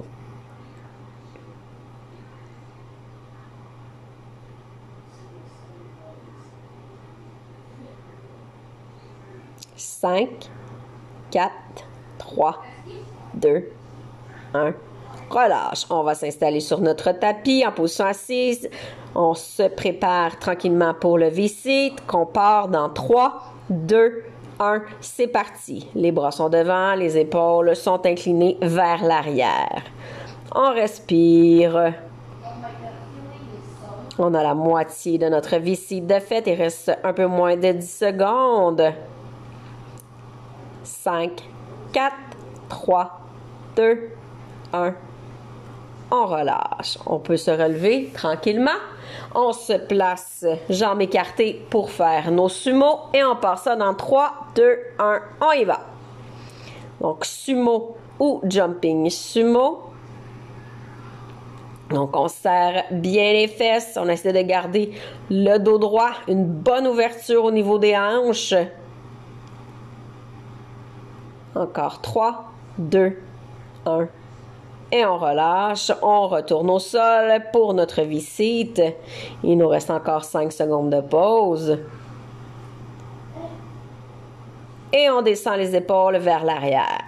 Cinq, 9.76 10.50
quatre, 11.30 11.54
trois, 12.18 12.64
deux, 13.36 13.72
un 14.54 14.74
relâche. 15.34 15.86
On 15.90 16.04
va 16.04 16.16
s'installer 16.16 16.60
sur 16.60 16.80
notre 16.80 17.12
tapis 17.12 17.66
en 17.66 17.72
position 17.72 18.06
assise. 18.06 18.70
On 19.16 19.34
se 19.34 19.64
prépare 19.64 20.40
tranquillement 20.40 20.94
pour 20.94 21.18
le 21.18 21.28
V-sit 21.28 21.96
qu'on 22.08 22.26
part 22.26 22.68
dans 22.68 22.90
3, 22.90 23.42
2, 23.70 24.24
1. 24.60 24.82
C'est 25.02 25.28
parti. 25.28 25.88
Les 25.96 26.12
bras 26.12 26.32
sont 26.32 26.50
devant, 26.50 26.96
les 26.96 27.18
épaules 27.18 27.76
sont 27.76 28.06
inclinées 28.06 28.58
vers 28.62 29.04
l'arrière. 29.04 29.84
On 30.56 30.74
respire. 30.74 31.94
On 34.20 34.34
a 34.36 34.44
la 34.44 34.54
moitié 34.54 35.18
de 35.18 35.28
notre 35.28 35.58
V-sit 35.58 36.02
de 36.02 36.20
fait. 36.20 36.44
Il 36.48 36.54
reste 36.54 36.92
un 37.04 37.14
peu 37.14 37.26
moins 37.26 37.56
de 37.56 37.72
10 37.72 37.98
secondes. 37.98 38.94
5, 40.84 41.32
4, 41.92 42.16
3, 42.70 43.22
2, 43.76 44.10
1 44.74 44.94
on 46.14 46.28
relâche. 46.28 47.00
On 47.08 47.20
peut 47.20 47.38
se 47.38 47.52
relever 47.52 48.12
tranquillement. 48.14 48.80
On 49.36 49.52
se 49.52 49.74
place 49.74 50.46
jambes 50.70 51.02
écartées 51.02 51.66
pour 51.70 51.90
faire 51.90 52.32
nos 52.32 52.50
sumo 52.50 53.00
et 53.14 53.24
on 53.24 53.36
part 53.36 53.58
ça 53.58 53.76
dans 53.76 53.96
3, 53.96 54.32
2, 54.56 54.78
1, 55.00 55.22
on 55.42 55.52
y 55.52 55.66
va. 55.66 55.80
Donc 57.02 57.26
sumo 57.26 57.98
ou 58.20 58.42
jumping 58.44 59.10
sumo. 59.10 59.90
Donc, 61.90 62.16
on 62.16 62.28
serre 62.28 62.86
bien 62.92 63.34
les 63.34 63.48
fesses. 63.48 64.00
On 64.02 64.08
essaie 64.08 64.34
de 64.34 64.42
garder 64.42 64.94
le 65.30 65.60
dos 65.60 65.78
droit, 65.78 66.12
une 66.28 66.46
bonne 66.46 66.88
ouverture 66.88 67.44
au 67.44 67.52
niveau 67.52 67.78
des 67.78 67.96
hanches. 67.96 68.56
Encore 71.54 72.02
3, 72.02 72.46
2, 72.80 73.16
1. 73.86 74.08
Et 74.96 75.04
on 75.08 75.18
relâche. 75.18 75.92
On 76.04 76.28
retourne 76.28 76.70
au 76.70 76.78
sol 76.78 77.42
pour 77.52 77.74
notre 77.74 78.04
visite. 78.04 78.80
Il 79.44 79.58
nous 79.58 79.68
reste 79.68 79.90
encore 79.90 80.24
5 80.24 80.52
secondes 80.52 80.92
de 80.92 81.02
pause. 81.02 81.80
Et 84.94 85.10
on 85.10 85.24
descend 85.24 85.58
les 85.58 85.76
épaules 85.76 86.18
vers 86.18 86.44
l'arrière. 86.44 87.08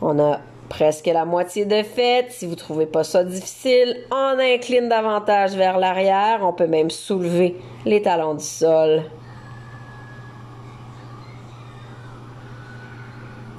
On 0.00 0.18
a 0.18 0.40
presque 0.68 1.06
la 1.06 1.24
moitié 1.24 1.64
de 1.64 1.84
fait. 1.84 2.26
Si 2.30 2.44
vous 2.46 2.52
ne 2.52 2.56
trouvez 2.56 2.86
pas 2.86 3.04
ça 3.04 3.22
difficile, 3.22 4.04
on 4.10 4.36
incline 4.36 4.88
davantage 4.88 5.52
vers 5.52 5.78
l'arrière. 5.78 6.40
On 6.42 6.52
peut 6.52 6.66
même 6.66 6.90
soulever 6.90 7.56
les 7.84 8.02
talons 8.02 8.34
du 8.34 8.44
sol. 8.44 9.04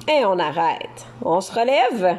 Et 0.08 0.24
on 0.24 0.38
arrête. 0.38 1.06
On 1.24 1.40
se 1.40 1.52
relève. 1.52 2.18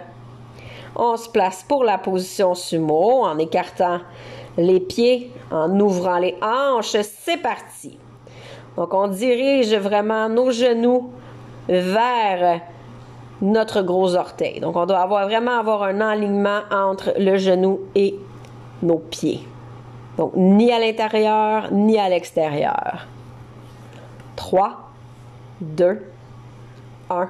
On 0.95 1.17
se 1.17 1.29
place 1.29 1.63
pour 1.67 1.83
la 1.83 1.97
position 1.97 2.53
sumo 2.53 3.23
en 3.23 3.37
écartant 3.37 3.99
les 4.57 4.79
pieds, 4.79 5.31
en 5.51 5.79
ouvrant 5.79 6.17
les 6.17 6.35
hanches. 6.41 6.97
C'est 7.01 7.41
parti. 7.41 7.97
Donc 8.77 8.93
on 8.93 9.07
dirige 9.07 9.73
vraiment 9.75 10.29
nos 10.29 10.51
genoux 10.51 11.11
vers 11.67 12.61
notre 13.41 13.81
gros 13.81 14.15
orteil. 14.15 14.59
Donc, 14.59 14.75
on 14.75 14.85
doit 14.85 15.05
vraiment 15.05 15.59
avoir 15.59 15.83
un 15.83 15.99
alignement 15.99 16.59
entre 16.71 17.13
le 17.17 17.37
genou 17.37 17.81
et 17.95 18.15
nos 18.83 18.99
pieds. 18.99 19.41
Donc, 20.17 20.33
ni 20.35 20.71
à 20.71 20.79
l'intérieur, 20.79 21.71
ni 21.71 21.97
à 21.97 22.07
l'extérieur. 22.09 23.07
3, 24.35 24.91
2, 25.61 26.05
1. 27.09 27.29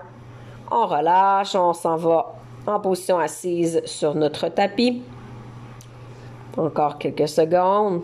On 0.72 0.88
relâche, 0.88 1.53
on 1.55 1.74
s'en 1.74 1.97
va 1.97 2.34
en 2.65 2.80
position 2.80 3.19
assise 3.19 3.82
sur 3.86 4.15
notre 4.15 4.47
tapis. 4.47 5.03
Encore 6.57 6.97
quelques 6.97 7.28
secondes. 7.28 8.03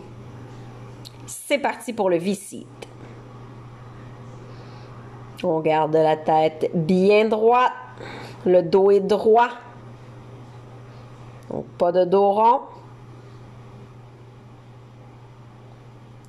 C'est 1.26 1.58
parti 1.58 1.94
pour 1.94 2.10
le 2.10 2.18
V-seat. 2.18 2.66
On 5.42 5.60
garde 5.60 5.94
la 5.94 6.16
tête 6.16 6.70
bien 6.74 7.26
droite. 7.26 7.72
Le 8.44 8.62
dos 8.62 8.90
est 8.90 9.00
droit. 9.00 9.50
Donc, 11.50 11.64
pas 11.78 11.92
de 11.92 12.04
dos 12.04 12.32
rond. 12.32 12.60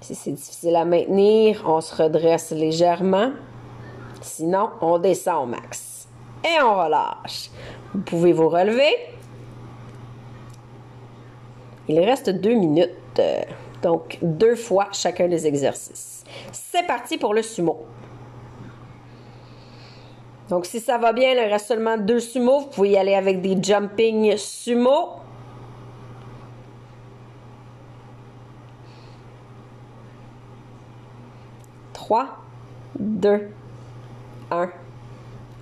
Si 0.02 0.16
c'est 0.16 0.32
difficile 0.32 0.76
à 0.76 0.86
maintenir, 0.86 1.64
on 1.66 1.82
se 1.82 2.02
redresse 2.02 2.52
légèrement. 2.52 3.32
Sinon, 4.22 4.70
on 4.82 4.98
descend 5.00 5.44
au 5.44 5.46
max. 5.46 5.89
Et 6.44 6.62
on 6.62 6.76
relâche. 6.76 7.50
Vous 7.94 8.02
pouvez 8.02 8.34
vous 8.34 8.50
relever. 8.50 8.96
Il 11.88 12.00
reste 12.00 12.30
deux 12.30 12.54
minutes. 12.54 13.22
Donc, 13.82 14.18
deux 14.22 14.56
fois 14.56 14.90
chacun 14.92 15.28
des 15.28 15.48
exercices. 15.48 16.24
C'est 16.52 16.86
parti 16.86 17.18
pour 17.18 17.34
le 17.34 17.42
sumo. 17.42 17.86
Donc, 20.50 20.66
si 20.66 20.80
ça 20.80 20.98
va 20.98 21.14
bien, 21.14 21.32
il 21.32 21.40
reste 21.40 21.68
seulement 21.68 21.98
deux 21.98 22.20
sumo. 22.20 22.60
Vous 22.60 22.68
pouvez 22.68 22.90
y 22.90 22.98
aller 22.98 23.16
avec 23.16 23.42
des 23.42 23.62
jumping 23.62 24.36
sumo. 24.38 25.10
Trois, 31.94 32.28
deux, 32.98 33.50
un. 34.50 34.70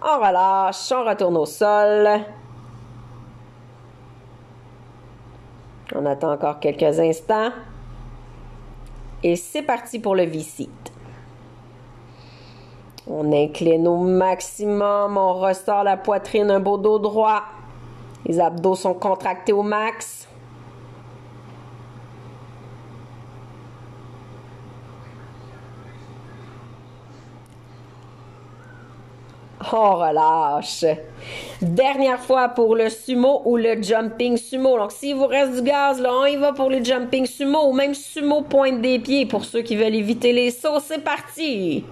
On 0.10 0.20
relâche, 0.20 0.90
on 0.94 1.04
retourne 1.04 1.36
au 1.36 1.46
sol. 1.46 2.08
On 5.94 6.06
attend 6.06 6.32
encore 6.32 6.62
quelques 6.62 6.98
instants. 6.98 7.50
Et 9.22 9.36
c'est 9.36 9.64
parti 9.64 10.00
pour 10.00 10.16
le 10.16 10.24
V-seat. 10.24 10.94
On 13.06 13.34
incline 13.34 13.86
au 13.86 13.98
maximum, 13.98 15.18
on 15.18 15.34
ressort 15.34 15.84
la 15.84 15.98
poitrine, 15.98 16.52
un 16.52 16.62
beau 16.62 16.78
dos 16.78 17.00
droit. 17.00 17.44
Les 18.26 18.40
abdos 18.40 18.76
sont 18.76 18.94
contractés 18.94 19.52
au 19.52 19.64
max. 19.64 20.17
On 29.74 29.96
relâche. 29.96 30.86
Dernière 31.62 32.20
fois 32.20 32.50
pour 32.50 32.76
le 32.76 32.90
sumo 32.90 33.42
ou 33.44 33.58
le 33.58 33.82
jumping 33.82 34.38
sumo. 34.38 34.78
Donc, 34.78 34.94
s'il 34.94 35.16
vous 35.16 35.28
reste 35.28 35.56
du 35.56 35.62
gaz, 35.62 36.00
là, 36.00 36.10
on 36.14 36.26
y 36.26 36.38
va 36.38 36.54
pour 36.54 36.70
le 36.70 36.82
jumping 36.84 37.26
sumo 37.26 37.70
ou 37.70 37.74
même 37.74 37.94
sumo 37.94 38.44
pointe 38.44 38.82
des 38.82 39.00
pieds 39.00 39.26
pour 39.26 39.44
ceux 39.44 39.62
qui 39.62 39.76
veulent 39.76 39.96
éviter 39.96 40.32
les 40.32 40.52
sauts. 40.52 40.80
C'est 40.80 41.04
parti! 41.04 41.84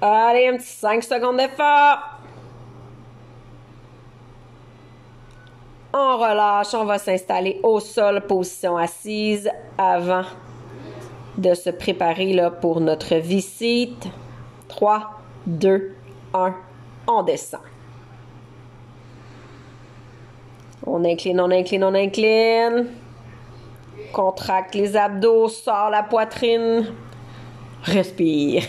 Allez, 0.00 0.46
un 0.46 0.56
petit 0.56 0.66
5 0.66 1.02
secondes 1.02 1.36
d'effort. 1.36 2.17
On 5.92 6.18
relâche, 6.18 6.74
on 6.74 6.84
va 6.84 6.98
s'installer 6.98 7.60
au 7.62 7.80
sol, 7.80 8.20
position 8.26 8.76
assise, 8.76 9.50
avant 9.78 10.24
de 11.38 11.54
se 11.54 11.70
préparer 11.70 12.36
pour 12.60 12.80
notre 12.80 13.14
visite. 13.16 14.08
3, 14.68 15.20
2, 15.46 15.94
1, 16.34 16.54
on 17.06 17.22
descend. 17.22 17.60
On 20.86 21.04
incline, 21.04 21.40
on 21.40 21.50
incline, 21.50 21.84
on 21.84 21.94
incline. 21.94 22.86
Contracte 24.12 24.74
les 24.74 24.96
abdos, 24.96 25.48
sort 25.48 25.90
la 25.90 26.02
poitrine. 26.02 26.86
Respire. 27.82 28.62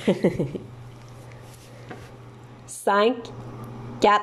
5, 2.66 3.16
4, 4.00 4.22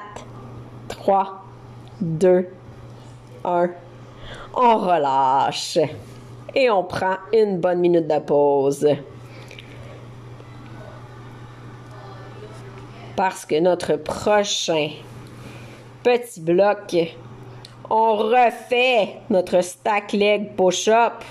3, 0.88 1.44
2, 2.01 2.49
1. 3.47 3.70
On 4.55 4.78
relâche. 4.78 5.78
Et 6.55 6.70
on 6.70 6.84
prend 6.84 7.16
une 7.32 7.59
bonne 7.59 7.78
minute 7.78 8.09
de 8.09 8.18
pause. 8.18 8.88
Parce 13.14 13.47
que 13.47 13.59
notre 13.61 13.97
prochain 13.97 14.90
petit 16.03 16.40
bloc, 16.40 16.97
on 17.88 18.16
refait 18.16 19.20
notre 19.30 19.62
stack 19.62 20.12
leg 20.12 20.55
push-up 20.57 21.24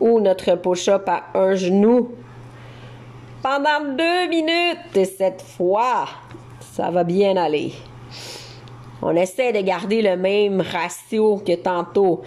ou 0.00 0.20
notre 0.20 0.56
push-up 0.56 1.08
à 1.08 1.24
un 1.34 1.54
genou 1.54 2.10
pendant 3.42 3.94
deux 3.96 4.28
minutes. 4.28 4.96
Et 4.96 5.04
cette 5.04 5.42
fois, 5.42 6.06
ça 6.60 6.90
va 6.90 7.04
bien 7.04 7.36
aller. 7.36 7.72
On 9.06 9.14
essaie 9.14 9.52
de 9.52 9.60
garder 9.60 10.00
le 10.00 10.16
même 10.16 10.62
ratio 10.62 11.36
que 11.36 11.54
tantôt. 11.56 12.22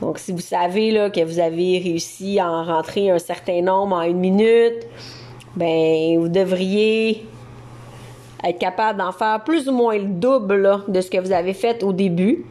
Donc, 0.00 0.18
si 0.18 0.32
vous 0.32 0.40
savez 0.40 0.90
là, 0.90 1.10
que 1.10 1.22
vous 1.22 1.38
avez 1.38 1.78
réussi 1.78 2.40
à 2.40 2.50
en 2.50 2.64
rentrer 2.64 3.10
un 3.10 3.18
certain 3.18 3.60
nombre 3.60 3.96
en 3.96 4.02
une 4.02 4.18
minute, 4.18 4.88
ben 5.54 6.18
vous 6.18 6.28
devriez 6.28 7.26
être 8.42 8.58
capable 8.58 8.98
d'en 8.98 9.12
faire 9.12 9.44
plus 9.44 9.68
ou 9.68 9.72
moins 9.72 9.98
le 9.98 10.06
double 10.06 10.84
de 10.88 11.02
ce 11.02 11.10
que 11.10 11.18
vous 11.18 11.32
avez 11.32 11.52
fait 11.52 11.82
au 11.82 11.92
début, 11.92 12.46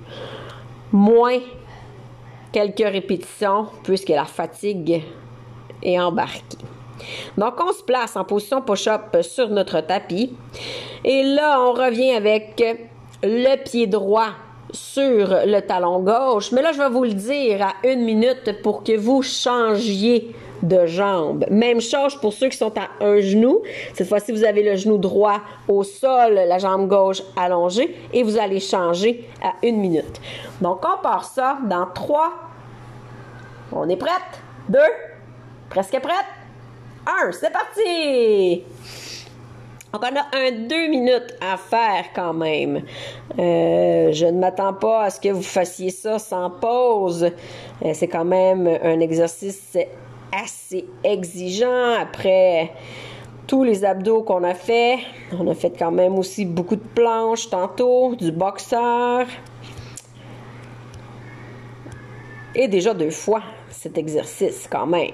moins 0.91 1.39
quelques 2.51 2.87
répétitions 2.87 3.65
puisque 3.83 4.09
la 4.09 4.25
fatigue 4.25 5.01
est 5.81 5.99
embarquée. 5.99 6.59
Donc, 7.35 7.55
on 7.59 7.73
se 7.73 7.81
place 7.81 8.15
en 8.15 8.23
position 8.23 8.61
push-up 8.61 9.17
sur 9.23 9.49
notre 9.49 9.81
tapis. 9.81 10.35
Et 11.03 11.23
là, 11.23 11.59
on 11.59 11.73
revient 11.73 12.11
avec 12.11 12.61
le 13.23 13.63
pied 13.63 13.87
droit 13.87 14.29
sur 14.71 15.27
le 15.45 15.59
talon 15.59 15.99
gauche. 15.99 16.51
Mais 16.51 16.61
là, 16.61 16.71
je 16.71 16.77
vais 16.77 16.89
vous 16.89 17.03
le 17.03 17.13
dire 17.13 17.61
à 17.61 17.87
une 17.87 18.03
minute 18.03 18.61
pour 18.61 18.83
que 18.83 18.97
vous 18.97 19.21
changiez 19.21 20.33
de 20.61 20.85
jambes. 20.85 21.45
Même 21.49 21.81
chose 21.81 22.15
pour 22.15 22.33
ceux 22.33 22.49
qui 22.49 22.57
sont 22.57 22.73
à 22.77 23.03
un 23.03 23.19
genou. 23.19 23.63
Cette 23.93 24.07
fois-ci, 24.07 24.31
vous 24.31 24.43
avez 24.43 24.63
le 24.63 24.75
genou 24.75 24.97
droit 24.97 25.41
au 25.67 25.83
sol, 25.83 26.33
la 26.33 26.57
jambe 26.59 26.87
gauche 26.87 27.21
allongée 27.35 27.97
et 28.13 28.23
vous 28.23 28.37
allez 28.37 28.59
changer 28.59 29.27
à 29.43 29.53
une 29.63 29.77
minute. 29.77 30.21
Donc, 30.61 30.81
on 30.85 31.01
part 31.01 31.25
ça 31.25 31.57
dans 31.67 31.87
trois. 31.87 32.31
On 33.71 33.89
est 33.89 33.97
prête? 33.97 34.11
Deux? 34.69 34.79
Presque 35.69 35.99
prête? 35.99 36.25
Un, 37.07 37.31
c'est 37.31 37.51
parti! 37.51 38.63
Donc, 39.93 40.03
on 40.03 40.15
a 40.15 40.37
un 40.37 40.51
deux 40.51 40.87
minutes 40.87 41.35
à 41.41 41.57
faire 41.57 42.05
quand 42.15 42.33
même. 42.33 42.83
Euh, 43.37 44.11
je 44.13 44.25
ne 44.25 44.39
m'attends 44.39 44.73
pas 44.73 45.03
à 45.03 45.09
ce 45.09 45.19
que 45.19 45.29
vous 45.29 45.43
fassiez 45.43 45.89
ça 45.89 46.17
sans 46.17 46.49
pause. 46.49 47.29
Euh, 47.83 47.91
c'est 47.93 48.07
quand 48.07 48.23
même 48.23 48.67
un 48.67 48.99
exercice 49.01 49.77
assez 50.31 50.85
exigeant 51.03 51.95
après 51.99 52.71
tous 53.47 53.65
les 53.65 53.83
abdos 53.83 54.23
qu'on 54.23 54.45
a 54.45 54.53
fait. 54.53 54.99
On 55.37 55.45
a 55.49 55.53
fait 55.53 55.77
quand 55.77 55.91
même 55.91 56.17
aussi 56.17 56.45
beaucoup 56.45 56.77
de 56.77 56.87
planches 56.95 57.49
tantôt, 57.49 58.15
du 58.15 58.31
boxeur. 58.31 59.27
Et 62.55 62.69
déjà 62.69 62.93
deux 62.93 63.11
fois 63.11 63.41
cet 63.69 63.97
exercice 63.97 64.69
quand 64.71 64.85
même. 64.85 65.11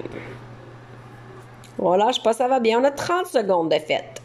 Voilà, 1.80 2.12
je 2.12 2.20
pense 2.22 2.34
que 2.34 2.38
ça 2.38 2.48
va 2.48 2.60
bien. 2.60 2.80
On 2.80 2.84
a 2.84 2.92
30 2.92 3.26
secondes 3.26 3.70
de 3.70 3.80
fête. 3.80 4.22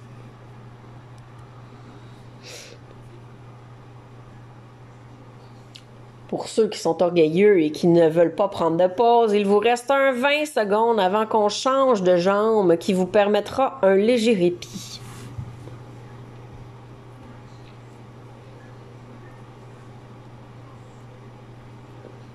Pour 6.32 6.48
ceux 6.48 6.66
qui 6.66 6.78
sont 6.78 7.02
orgueilleux 7.02 7.60
et 7.60 7.70
qui 7.72 7.86
ne 7.86 8.08
veulent 8.08 8.34
pas 8.34 8.48
prendre 8.48 8.78
de 8.78 8.86
pause, 8.86 9.34
il 9.34 9.44
vous 9.44 9.58
reste 9.58 9.90
un 9.90 10.12
20 10.12 10.46
secondes 10.46 10.98
avant 10.98 11.26
qu'on 11.26 11.50
change 11.50 12.02
de 12.02 12.16
jambe 12.16 12.78
qui 12.78 12.94
vous 12.94 13.04
permettra 13.04 13.78
un 13.82 13.96
léger 13.96 14.32
répit. 14.32 14.98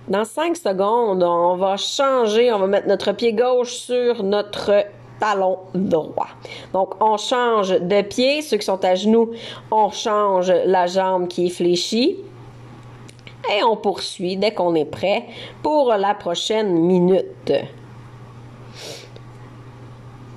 Dans 0.07 0.25
5 0.25 0.55
secondes, 0.55 1.23
on 1.23 1.55
va 1.55 1.75
changer, 1.77 2.53
on 2.53 2.59
va 2.59 2.67
mettre 2.67 2.87
notre 2.87 3.13
pied 3.13 3.33
gauche 3.33 3.73
sur 3.73 4.21
notre 4.21 4.85
talon 5.19 5.57
droit. 5.73 6.29
Donc, 6.71 7.01
on 7.01 7.17
change 7.17 7.69
de 7.69 8.03
pied. 8.03 8.43
Ceux 8.43 8.57
qui 8.57 8.65
sont 8.67 8.85
à 8.85 8.93
genoux, 8.93 9.31
on 9.71 9.89
change 9.89 10.51
la 10.51 10.85
jambe 10.85 11.27
qui 11.27 11.47
est 11.47 11.49
fléchie. 11.49 12.19
Et 13.55 13.63
on 13.63 13.77
poursuit 13.77 14.35
dès 14.35 14.53
qu'on 14.53 14.75
est 14.75 14.85
prêt 14.85 15.25
pour 15.63 15.93
la 15.93 16.13
prochaine 16.13 16.73
minute. 16.79 17.53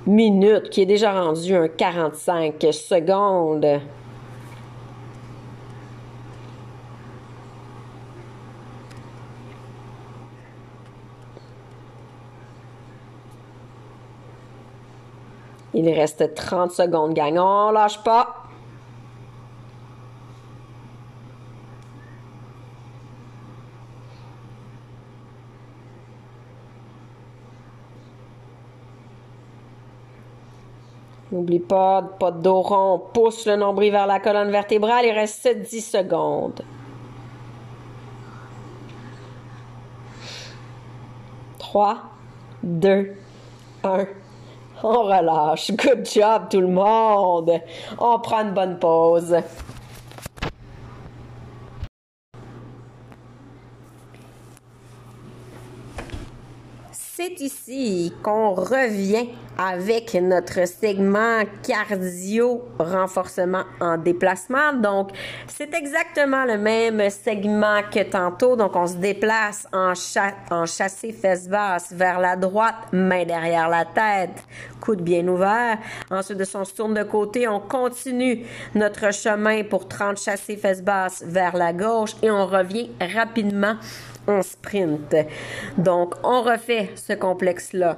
Minute 0.07 0.69
qui 0.69 0.81
est 0.81 0.85
déjà 0.85 1.11
rendue 1.11 1.55
un 1.55 1.67
45 1.67 2.55
secondes. 2.71 3.81
Il 15.73 15.89
reste 15.89 16.35
30 16.35 16.71
secondes, 16.71 17.13
gang. 17.13 17.37
On 17.37 17.71
lâche 17.71 18.03
pas. 18.03 18.40
N'oublie 31.31 31.59
pas, 31.59 32.01
pas 32.19 32.31
de 32.31 32.41
dos 32.41 32.61
rond. 32.61 33.01
Pousse 33.13 33.45
le 33.45 33.55
nombril 33.55 33.91
vers 33.91 34.07
la 34.07 34.19
colonne 34.19 34.51
vertébrale. 34.51 35.05
Il 35.05 35.13
reste 35.13 35.47
10 35.47 35.81
secondes. 35.81 36.61
3, 41.57 41.97
2, 42.63 43.15
1. 43.83 44.05
On 44.83 45.03
relâche. 45.03 45.71
Good 45.71 46.05
job 46.05 46.43
tout 46.49 46.59
le 46.59 46.67
monde. 46.67 47.51
On 47.97 48.19
prend 48.19 48.41
une 48.41 48.51
bonne 48.51 48.77
pause. 48.77 49.37
C'est 56.91 57.30
ici 57.41 58.13
qu'on 58.23 58.53
revient 58.53 59.29
avec 59.57 60.13
notre 60.15 60.67
segment 60.67 61.43
cardio 61.61 62.63
renforcement 62.79 63.63
en 63.79 63.97
déplacement. 63.97 64.73
Donc, 64.73 65.11
c'est 65.47 65.73
exactement 65.73 66.45
le 66.45 66.57
même 66.57 67.09
segment 67.09 67.81
que 67.91 68.03
tantôt. 68.03 68.55
Donc, 68.55 68.75
on 68.75 68.87
se 68.87 68.95
déplace 68.95 69.67
en, 69.73 69.93
en 70.51 70.65
chassé 70.65 71.11
fesse 71.11 71.47
basse 71.47 71.91
vers 71.91 72.19
la 72.19 72.35
droite, 72.35 72.87
main 72.91 73.25
derrière 73.25 73.69
la 73.69 73.85
tête, 73.85 74.43
coude 74.79 75.01
bien 75.01 75.27
ouvert. 75.27 75.77
Ensuite 76.09 76.37
de 76.37 76.45
son 76.45 76.63
tourne 76.63 76.93
de 76.93 77.03
côté, 77.03 77.47
on 77.47 77.59
continue 77.59 78.45
notre 78.73 79.13
chemin 79.13 79.63
pour 79.63 79.87
30 79.87 80.17
chassés 80.17 80.57
fesse 80.57 80.81
basse 80.81 81.23
vers 81.25 81.55
la 81.55 81.73
gauche 81.73 82.11
et 82.21 82.31
on 82.31 82.47
revient 82.47 82.89
rapidement 83.13 83.75
en 84.27 84.41
sprint. 84.41 85.15
Donc, 85.77 86.13
on 86.23 86.41
refait 86.41 86.89
ce 86.95 87.13
complexe-là 87.13 87.97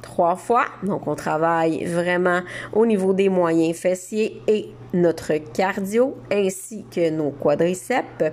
trois 0.00 0.36
fois. 0.36 0.66
Donc, 0.82 1.06
on 1.06 1.14
travaille 1.14 1.84
vraiment 1.84 2.40
au 2.72 2.86
niveau 2.86 3.12
des 3.12 3.28
moyens 3.28 3.76
fessiers 3.76 4.42
et 4.46 4.70
notre 4.92 5.34
cardio 5.52 6.16
ainsi 6.32 6.84
que 6.92 7.10
nos 7.10 7.30
quadriceps. 7.30 8.32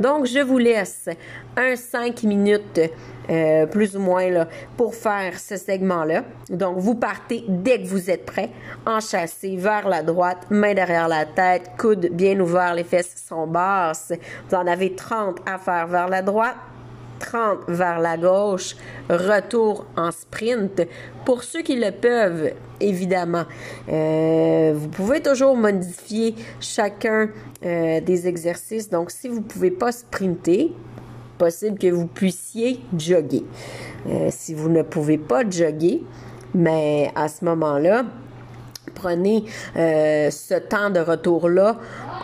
Donc, 0.00 0.26
je 0.26 0.40
vous 0.40 0.58
laisse 0.58 1.08
un 1.56 1.76
5 1.76 2.22
minutes 2.22 2.80
euh, 3.28 3.66
plus 3.66 3.94
ou 3.94 4.00
moins 4.00 4.46
pour 4.76 4.94
faire 4.94 5.38
ce 5.38 5.56
segment-là. 5.56 6.24
Donc, 6.48 6.78
vous 6.78 6.94
partez 6.94 7.44
dès 7.46 7.82
que 7.82 7.86
vous 7.86 8.10
êtes 8.10 8.24
prêt, 8.24 8.50
enchâssé 8.86 9.56
vers 9.56 9.86
la 9.86 10.02
droite, 10.02 10.46
main 10.50 10.72
derrière 10.72 11.08
la 11.08 11.26
tête, 11.26 11.70
coude 11.76 12.08
bien 12.10 12.40
ouvert, 12.40 12.74
les 12.74 12.84
fesses 12.84 13.22
sont 13.28 13.46
basses. 13.46 14.12
Vous 14.48 14.56
en 14.56 14.66
avez 14.66 14.94
30 14.94 15.40
à 15.44 15.58
faire 15.58 15.86
vers 15.88 16.08
la 16.08 16.22
droite, 16.22 16.56
30 17.18 17.58
vers 17.68 17.98
la 17.98 18.16
gauche, 18.16 18.76
retour 19.08 19.86
en 19.96 20.10
sprint. 20.10 20.82
Pour 21.24 21.42
ceux 21.42 21.62
qui 21.62 21.76
le 21.76 21.90
peuvent, 21.90 22.52
évidemment, 22.80 23.44
euh, 23.88 24.72
vous 24.74 24.88
pouvez 24.88 25.20
toujours 25.20 25.56
modifier 25.56 26.34
chacun 26.60 27.28
euh, 27.64 28.00
des 28.00 28.26
exercices. 28.26 28.88
Donc, 28.90 29.10
si 29.10 29.28
vous 29.28 29.40
ne 29.40 29.44
pouvez 29.44 29.70
pas 29.70 29.92
sprinter, 29.92 30.72
possible 31.36 31.78
que 31.78 31.88
vous 31.88 32.06
puissiez 32.06 32.80
jogger. 32.96 33.44
Euh, 34.08 34.28
si 34.30 34.54
vous 34.54 34.68
ne 34.68 34.82
pouvez 34.82 35.18
pas 35.18 35.48
jogger, 35.48 36.02
mais 36.54 37.12
à 37.14 37.28
ce 37.28 37.44
moment-là, 37.44 38.04
prenez 38.94 39.44
ce 39.76 40.58
temps 40.58 40.90
de 40.90 40.98
retour-là 40.98 41.76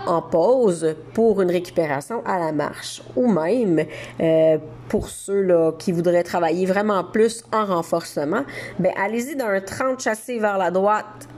en 0.06 0.22
pause 0.22 0.94
pour 1.12 1.40
une 1.42 1.50
récupération 1.50 2.22
à 2.24 2.38
la 2.38 2.52
marche 2.52 3.02
ou 3.16 3.30
même 3.30 3.84
euh, 4.20 4.58
pour 4.88 5.08
ceux 5.08 5.42
là, 5.42 5.72
qui 5.78 5.92
voudraient 5.92 6.22
travailler 6.22 6.66
vraiment 6.66 7.04
plus 7.04 7.44
en 7.52 7.64
renforcement, 7.64 8.44
ben 8.78 8.92
allez-y 8.96 9.36
d'un 9.36 9.60
30 9.60 10.00
chassé 10.00 10.38
vers 10.38 10.58
la 10.58 10.70
droite 10.70 11.28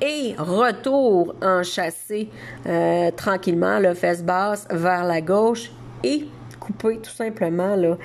et 0.00 0.34
retour 0.38 1.34
en 1.42 1.62
chassé 1.62 2.28
euh, 2.66 3.10
tranquillement, 3.10 3.78
le 3.78 3.94
fesse 3.94 4.22
basse 4.22 4.66
vers 4.70 5.04
la 5.04 5.20
gauche 5.20 5.70
et 6.02 6.26
couper 6.60 6.98
tout 6.98 7.10
simplement 7.10 7.76
euh, 7.76 7.96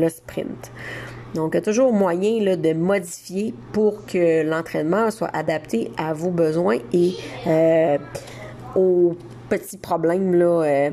le 0.00 0.08
sprint. 0.08 0.72
Donc, 1.34 1.50
il 1.52 1.56
y 1.56 1.58
a 1.58 1.62
toujours 1.62 1.92
moyen 1.92 2.42
là, 2.44 2.56
de 2.56 2.72
modifier 2.72 3.54
pour 3.72 4.06
que 4.06 4.48
l'entraînement 4.48 5.10
soit 5.10 5.34
adapté 5.34 5.90
à 5.96 6.12
vos 6.12 6.30
besoins 6.30 6.78
et 6.92 7.16
aux 8.76 9.16
petits 9.48 9.78
problèmes 9.78 10.34
là, 10.34 10.62
euh, 10.62 10.90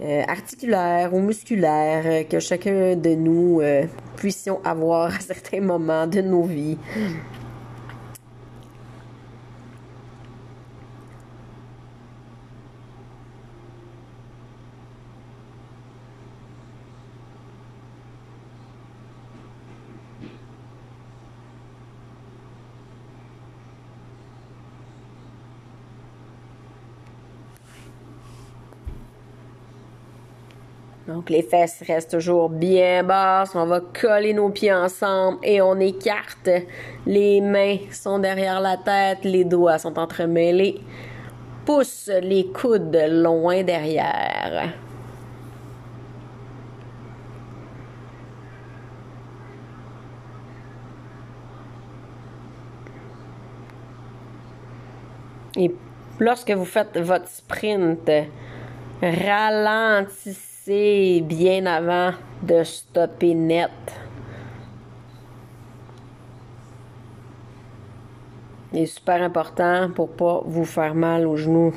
euh, 0.00 0.22
articulaires 0.26 1.14
ou 1.14 1.20
musculaires 1.20 2.04
euh, 2.06 2.24
que 2.24 2.40
chacun 2.40 2.96
de 2.96 3.14
nous 3.14 3.60
puissions 4.16 4.60
avoir 4.64 5.14
à 5.14 5.20
certains 5.20 5.60
moments 5.60 6.06
de 6.06 6.20
nos 6.20 6.42
vies. 6.42 6.78
Donc 31.06 31.28
les 31.28 31.42
fesses 31.42 31.82
restent 31.86 32.12
toujours 32.12 32.48
bien 32.48 33.02
basses. 33.02 33.54
On 33.54 33.66
va 33.66 33.80
coller 33.80 34.32
nos 34.32 34.48
pieds 34.48 34.72
ensemble 34.72 35.38
et 35.42 35.60
on 35.60 35.78
écarte. 35.78 36.48
Les 37.06 37.40
mains 37.40 37.76
sont 37.90 38.18
derrière 38.18 38.60
la 38.60 38.78
tête, 38.78 39.18
les 39.24 39.44
doigts 39.44 39.78
sont 39.78 39.98
entremêlés. 39.98 40.80
Pousse 41.66 42.10
les 42.22 42.46
coudes 42.46 42.98
loin 43.08 43.62
derrière. 43.62 44.72
Et 55.56 55.72
lorsque 56.18 56.50
vous 56.50 56.64
faites 56.64 56.98
votre 56.98 57.28
sprint, 57.28 58.10
ralentissez 59.00 60.53
bien 60.66 61.66
avant 61.66 62.12
de 62.42 62.64
stopper 62.64 63.34
net. 63.34 63.70
C'est 68.72 68.86
super 68.86 69.22
important 69.22 69.90
pour 69.94 70.10
pas 70.10 70.42
vous 70.44 70.64
faire 70.64 70.94
mal 70.94 71.26
aux 71.26 71.36
genoux. 71.36 71.74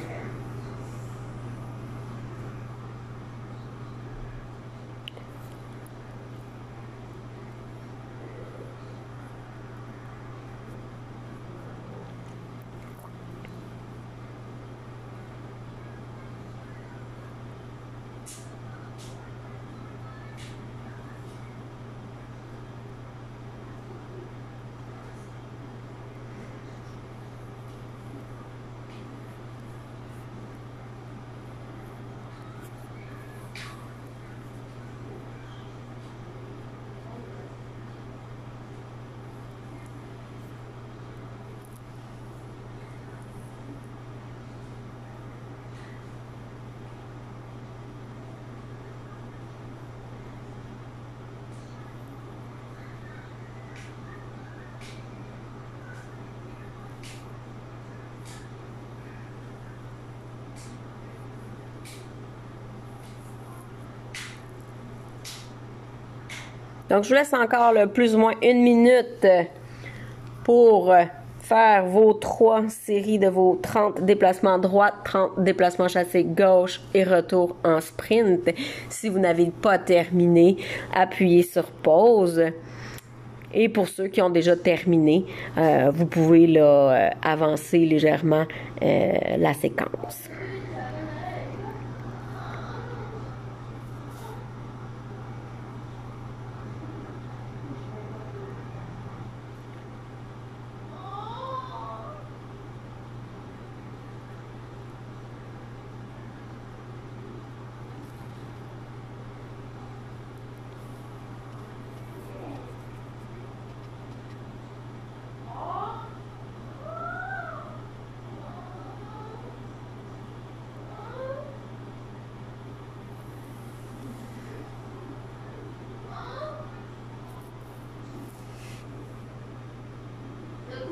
Donc, 66.97 67.03
je 67.03 67.09
vous 67.09 67.15
laisse 67.15 67.33
encore 67.33 67.75
plus 67.93 68.15
ou 68.15 68.17
moins 68.17 68.33
une 68.41 68.63
minute 68.63 69.27
pour 70.43 70.91
faire 71.41 71.85
vos 71.85 72.15
trois 72.15 72.67
séries 72.69 73.19
de 73.19 73.27
vos 73.27 73.59
30 73.61 74.03
déplacements 74.03 74.57
droite, 74.57 74.95
30 75.05 75.43
déplacements 75.43 75.87
chassés 75.87 76.23
gauche 76.23 76.81
et 76.95 77.03
retour 77.03 77.55
en 77.63 77.81
sprint. 77.81 78.49
Si 78.89 79.09
vous 79.09 79.19
n'avez 79.19 79.51
pas 79.51 79.77
terminé, 79.77 80.57
appuyez 80.91 81.43
sur 81.43 81.65
pause. 81.65 82.41
Et 83.53 83.69
pour 83.69 83.87
ceux 83.87 84.07
qui 84.07 84.19
ont 84.23 84.31
déjà 84.31 84.55
terminé, 84.55 85.23
euh, 85.59 85.91
vous 85.93 86.07
pouvez 86.07 86.51
euh, 86.57 87.09
avancer 87.21 87.77
légèrement 87.77 88.47
euh, 88.81 89.11
la 89.37 89.53
séquence. 89.53 90.31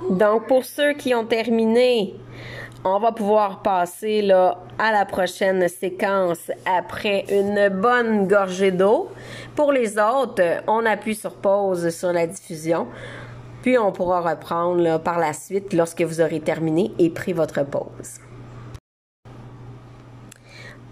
Donc, 0.10 0.48
pour 0.48 0.66
ceux 0.66 0.94
qui 0.94 1.16
ont 1.16 1.26
terminé, 1.26 2.16
on 2.84 3.00
va 3.00 3.12
pouvoir 3.12 3.64
passer 3.64 4.30
à 4.32 4.92
la 4.92 5.06
prochaine 5.06 5.68
séquence 5.68 6.52
après 6.66 7.26
une 7.30 7.70
bonne 7.70 8.28
gorgée 8.28 8.72
d'eau. 8.72 9.10
Pour 9.56 9.72
les 9.72 9.98
autres, 9.98 10.62
on 10.68 10.86
appuie 10.86 11.16
sur 11.16 11.34
pause 11.34 11.90
sur 11.90 12.14
la 12.14 12.28
diffusion. 12.28 12.88
Puis 13.64 13.80
on 13.80 13.92
pourra 13.92 14.22
reprendre 14.22 15.00
par 15.00 15.18
la 15.18 15.34
suite 15.34 15.74
lorsque 15.74 16.04
vous 16.04 16.22
aurez 16.22 16.40
terminé 16.40 16.92
et 17.00 17.10
pris 17.10 17.34
votre 17.34 17.66
pause. 17.66 18.20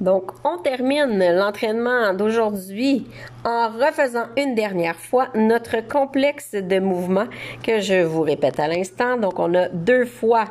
Donc, 0.01 0.31
on 0.43 0.57
termine 0.57 1.23
l'entraînement 1.33 2.13
d'aujourd'hui 2.13 3.07
en 3.45 3.69
refaisant 3.69 4.25
une 4.37 4.55
dernière 4.55 4.95
fois 4.95 5.27
notre 5.35 5.87
complexe 5.87 6.53
de 6.53 6.79
mouvements 6.79 7.27
que 7.63 7.79
je 7.79 8.03
vous 8.03 8.21
répète 8.21 8.59
à 8.59 8.67
l'instant. 8.67 9.17
Donc, 9.17 9.39
on 9.39 9.53
a 9.53 9.69
deux 9.69 10.05
fois 10.05 10.45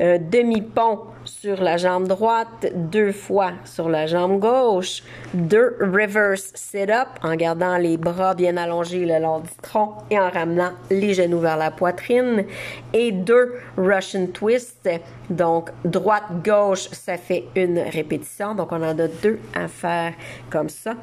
euh, 0.00 0.18
demi-pont 0.18 1.00
sur 1.30 1.62
la 1.62 1.76
jambe 1.76 2.08
droite, 2.08 2.66
deux 2.74 3.12
fois 3.12 3.52
sur 3.64 3.88
la 3.88 4.06
jambe 4.06 4.40
gauche, 4.40 5.02
deux 5.32 5.76
reverse 5.80 6.50
sit-up 6.54 7.08
en 7.22 7.36
gardant 7.36 7.78
les 7.78 7.96
bras 7.96 8.34
bien 8.34 8.56
allongés 8.56 9.06
le 9.06 9.18
long 9.20 9.38
du 9.38 9.50
tronc 9.62 9.94
et 10.10 10.18
en 10.18 10.28
ramenant 10.28 10.72
les 10.90 11.14
genoux 11.14 11.38
vers 11.38 11.56
la 11.56 11.70
poitrine 11.70 12.44
et 12.92 13.12
deux 13.12 13.54
Russian 13.76 14.26
twist. 14.26 14.88
Donc 15.30 15.70
droite-gauche, 15.84 16.88
ça 16.90 17.16
fait 17.16 17.44
une 17.54 17.78
répétition. 17.78 18.54
Donc 18.54 18.72
on 18.72 18.82
en 18.82 18.98
a 18.98 19.08
deux 19.08 19.38
à 19.54 19.68
faire 19.68 20.14
comme 20.50 20.68
ça. 20.68 20.94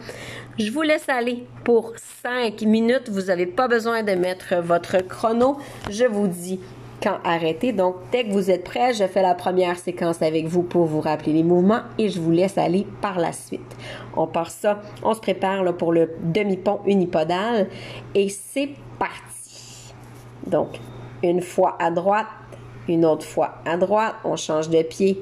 Je 0.59 0.71
vous 0.71 0.81
laisse 0.81 1.07
aller 1.07 1.45
pour 1.63 1.93
cinq 2.21 2.61
minutes. 2.63 3.09
Vous 3.09 3.23
n'avez 3.23 3.45
pas 3.45 3.67
besoin 3.67 4.03
de 4.03 4.11
mettre 4.11 4.55
votre 4.61 4.97
chrono. 5.07 5.57
Je 5.89 6.05
vous 6.05 6.27
dis 6.27 6.59
quand 7.01 7.17
arrêter. 7.23 7.73
Donc, 7.73 7.95
dès 8.11 8.23
que 8.23 8.31
vous 8.31 8.49
êtes 8.49 8.63
prêt, 8.63 8.93
je 8.93 9.05
fais 9.05 9.21
la 9.21 9.35
première 9.35 9.77
séquence 9.77 10.21
avec 10.21 10.47
vous 10.47 10.63
pour 10.63 10.85
vous 10.85 11.01
rappeler 11.01 11.33
les 11.33 11.43
mouvements 11.43 11.81
et 11.97 12.09
je 12.09 12.19
vous 12.19 12.31
laisse 12.31 12.57
aller 12.57 12.87
par 13.01 13.19
la 13.19 13.31
suite. 13.31 13.75
On 14.15 14.27
part 14.27 14.51
ça, 14.51 14.81
on 15.03 15.13
se 15.13 15.19
prépare 15.19 15.63
là, 15.63 15.73
pour 15.73 15.91
le 15.91 16.11
demi-pont 16.21 16.79
unipodal 16.85 17.67
et 18.15 18.29
c'est 18.29 18.69
parti. 18.97 19.93
Donc, 20.45 20.79
une 21.23 21.41
fois 21.41 21.75
à 21.79 21.91
droite, 21.91 22.27
une 22.87 23.05
autre 23.05 23.25
fois 23.25 23.55
à 23.65 23.77
droite, 23.77 24.15
on 24.23 24.35
change 24.35 24.69
de 24.69 24.81
pied, 24.81 25.21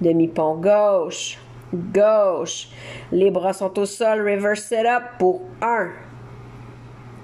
demi-pont 0.00 0.56
gauche, 0.56 1.38
gauche. 1.72 2.68
Les 3.12 3.30
bras 3.30 3.52
sont 3.52 3.78
au 3.78 3.86
sol, 3.86 4.20
reverse 4.20 4.62
set 4.62 4.86
up 4.86 5.02
pour 5.18 5.42
un 5.62 5.88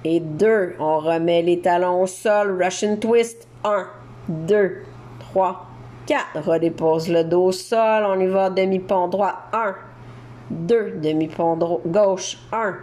et 0.04 0.20
deux. 0.20 0.74
On 0.78 0.98
remet 0.98 1.42
les 1.42 1.60
talons 1.60 2.02
au 2.02 2.06
sol, 2.06 2.62
Russian 2.62 2.96
twist 2.96 3.49
1, 3.64 3.86
2, 4.28 4.82
3, 5.18 5.66
4. 6.06 6.40
Redépose 6.40 7.08
le 7.08 7.24
dos 7.24 7.46
au 7.46 7.52
sol. 7.52 8.04
On 8.06 8.18
y 8.20 8.26
va 8.26 8.50
demi-pont 8.50 9.08
droit. 9.08 9.34
1, 9.52 9.74
2, 10.50 10.98
demi-pont 11.02 11.56
gauche. 11.86 12.38
1, 12.52 12.76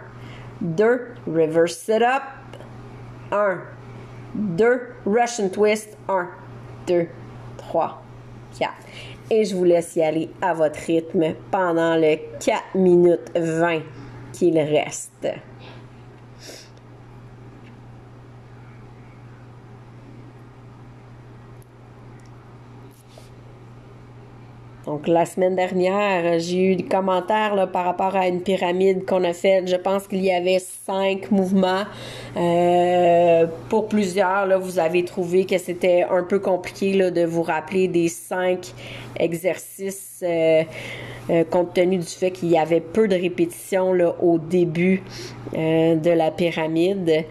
2, 0.60 1.14
reverse 1.26 1.76
sit-up. 1.76 2.22
1, 3.32 3.58
2, 4.34 4.80
Russian 5.06 5.48
twist. 5.48 5.96
1, 6.08 6.28
2, 6.86 7.06
3, 7.58 8.02
4. 8.58 8.72
Et 9.30 9.44
je 9.44 9.54
vous 9.54 9.64
laisse 9.64 9.94
y 9.96 10.02
aller 10.02 10.30
à 10.40 10.54
votre 10.54 10.78
rythme 10.86 11.34
pendant 11.50 11.96
le 11.96 12.16
4 12.40 12.74
minutes 12.74 13.30
20 13.36 13.80
qu'il 14.32 14.58
reste. 14.58 15.28
Donc, 24.88 25.06
la 25.06 25.26
semaine 25.26 25.54
dernière, 25.54 26.38
j'ai 26.38 26.72
eu 26.72 26.74
des 26.74 26.82
commentaires 26.82 27.54
là, 27.54 27.66
par 27.66 27.84
rapport 27.84 28.16
à 28.16 28.26
une 28.26 28.40
pyramide 28.40 29.04
qu'on 29.04 29.22
a 29.22 29.34
faite. 29.34 29.68
Je 29.68 29.76
pense 29.76 30.08
qu'il 30.08 30.24
y 30.24 30.32
avait 30.32 30.60
cinq 30.60 31.30
mouvements. 31.30 31.84
Euh, 32.38 33.44
pour 33.68 33.88
plusieurs, 33.88 34.58
vous 34.58 34.78
avez 34.78 35.04
trouvé 35.04 35.44
que 35.44 35.58
c'était 35.58 36.06
un 36.10 36.22
peu 36.22 36.38
compliqué 36.38 37.10
de 37.10 37.24
vous 37.26 37.42
rappeler 37.42 37.86
des 37.86 38.08
cinq 38.08 38.72
exercices 39.20 40.20
euh, 40.22 40.62
euh, 41.28 41.44
compte 41.44 41.74
tenu 41.74 41.98
du 41.98 42.06
fait 42.06 42.30
qu'il 42.30 42.48
y 42.48 42.56
avait 42.56 42.80
peu 42.80 43.08
de 43.08 43.14
répétitions 43.14 43.92
au 44.22 44.38
début 44.38 45.02
de 45.52 46.10
la 46.10 46.30
pyramide. 46.30 47.24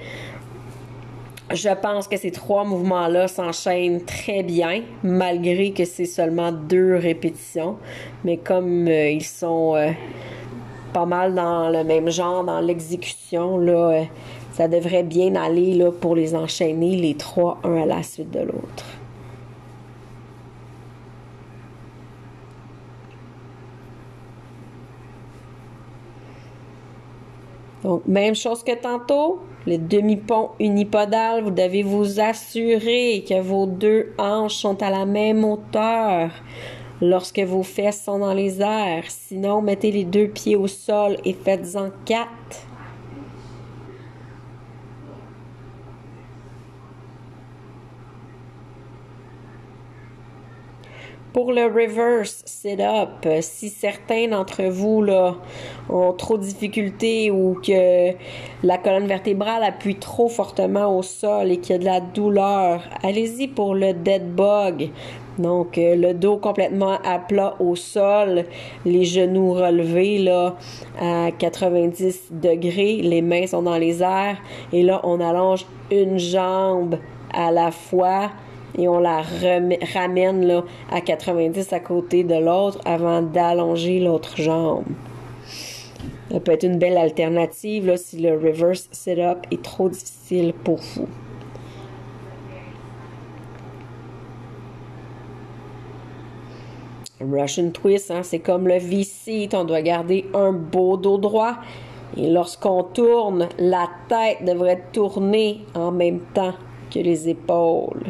Je 1.53 1.69
pense 1.69 2.09
que 2.09 2.17
ces 2.17 2.31
trois 2.31 2.65
mouvements-là 2.65 3.29
s'enchaînent 3.29 4.03
très 4.03 4.43
bien, 4.43 4.81
malgré 5.01 5.71
que 5.71 5.85
c'est 5.85 6.05
seulement 6.05 6.51
deux 6.51 6.95
répétitions. 6.95 7.77
Mais 8.25 8.35
comme 8.35 8.87
euh, 8.87 9.09
ils 9.11 9.23
sont 9.23 9.73
euh, 9.75 9.91
pas 10.93 11.05
mal 11.05 11.35
dans 11.35 11.69
le 11.69 11.85
même 11.85 12.09
genre, 12.09 12.43
dans 12.43 12.59
l'exécution, 12.59 13.57
là, 13.57 13.89
euh, 13.91 14.03
ça 14.51 14.67
devrait 14.67 15.03
bien 15.03 15.35
aller 15.35 15.73
là, 15.73 15.89
pour 15.89 16.15
les 16.15 16.35
enchaîner, 16.35 16.97
les 16.97 17.15
trois, 17.15 17.59
un 17.63 17.83
à 17.83 17.85
la 17.85 18.03
suite 18.03 18.31
de 18.31 18.41
l'autre. 18.41 18.96
Donc, 27.88 28.05
même 28.05 28.35
chose 28.35 28.65
que 28.65 28.75
tantôt, 28.75 29.39
les 29.65 29.77
demi-ponts 29.77 30.49
unipodales, 30.59 31.41
vous 31.41 31.51
devez 31.51 31.83
vous 31.83 32.19
assurer 32.19 33.23
que 33.25 33.39
vos 33.39 33.65
deux 33.65 34.11
hanches 34.17 34.55
sont 34.55 34.83
à 34.83 34.89
la 34.89 35.05
même 35.05 35.45
hauteur 35.45 36.31
lorsque 36.99 37.39
vos 37.39 37.63
fesses 37.63 38.03
sont 38.03 38.19
dans 38.19 38.33
les 38.33 38.61
airs. 38.61 39.05
Sinon, 39.07 39.61
mettez 39.61 39.91
les 39.91 40.03
deux 40.03 40.27
pieds 40.27 40.57
au 40.57 40.67
sol 40.67 41.15
et 41.23 41.31
faites-en 41.31 41.91
quatre. 42.03 42.67
Pour 51.34 51.51
le 51.51 51.65
reverse 51.65 52.41
sit-up, 52.45 53.28
si 53.41 53.69
certains 53.69 54.30
d'entre 54.30 54.63
vous 54.63 55.03
là, 55.03 55.36
ont 55.89 56.13
trop 56.13 56.38
de 56.38 56.43
difficultés 56.43 57.30
ou 57.32 57.59
que 57.61 58.13
la 58.63 58.78
colonne 58.78 59.07
vertébrale 59.07 59.63
appuie 59.63 59.95
trop 59.95 60.30
fortement 60.30 60.97
au 60.97 61.03
sol 61.03 61.51
et 61.51 61.57
qu'il 61.57 61.75
y 61.75 61.75
a 61.75 61.80
de 61.80 61.86
la 61.86 61.99
douleur, 61.99 62.82
allez-y 63.03 63.47
pour 63.47 63.75
le 63.75 63.93
dead 63.93 64.34
bug. 64.34 64.89
Donc, 65.38 65.78
euh, 65.78 65.95
le 65.95 66.13
dos 66.13 66.38
complètement 66.38 66.97
à 67.03 67.19
plat 67.19 67.55
au 67.59 67.75
sol, 67.75 68.45
les 68.86 69.05
genoux 69.05 69.53
relevés 69.53 70.17
là, 70.17 70.55
à 70.99 71.30
90 71.38 72.32
degrés, 72.32 73.01
les 73.03 73.21
mains 73.21 73.45
sont 73.45 73.61
dans 73.61 73.78
les 73.78 74.01
airs 74.01 74.38
et 74.73 74.82
là, 74.82 74.99
on 75.03 75.19
allonge 75.19 75.65
une 75.91 76.17
jambe 76.17 76.97
à 77.34 77.51
la 77.51 77.69
fois 77.69 78.32
et 78.78 78.88
on 78.88 78.99
la 78.99 79.23
ramène 79.93 80.45
là, 80.45 80.63
à 80.91 81.01
90 81.01 81.73
à 81.73 81.80
côté 81.80 82.23
de 82.23 82.36
l'autre 82.36 82.80
avant 82.86 83.21
d'allonger 83.21 83.99
l'autre 83.99 84.36
jambe. 84.38 84.86
Ça 86.32 86.39
peut 86.39 86.51
être 86.51 86.63
une 86.63 86.78
belle 86.78 86.97
alternative 86.97 87.88
là, 87.88 87.97
si 87.97 88.19
le 88.19 88.34
reverse 88.34 88.88
sit-up 88.91 89.39
est 89.51 89.61
trop 89.61 89.89
difficile 89.89 90.53
pour 90.53 90.78
vous. 90.78 91.07
Russian 97.19 97.71
twist, 97.71 98.11
hein, 98.11 98.21
c'est 98.23 98.39
comme 98.39 98.67
le 98.67 98.78
V-sit. 98.78 99.49
On 99.53 99.63
doit 99.63 99.82
garder 99.82 100.25
un 100.34 100.51
beau 100.51 100.97
dos 100.97 101.17
droit. 101.17 101.55
Et 102.15 102.30
lorsqu'on 102.30 102.84
tourne, 102.84 103.49
la 103.57 103.89
tête 104.07 104.45
devrait 104.45 104.84
tourner 104.93 105.61
en 105.73 105.91
même 105.91 106.19
temps 106.34 106.53
que 106.91 106.99
les 106.99 107.30
épaules. 107.30 108.03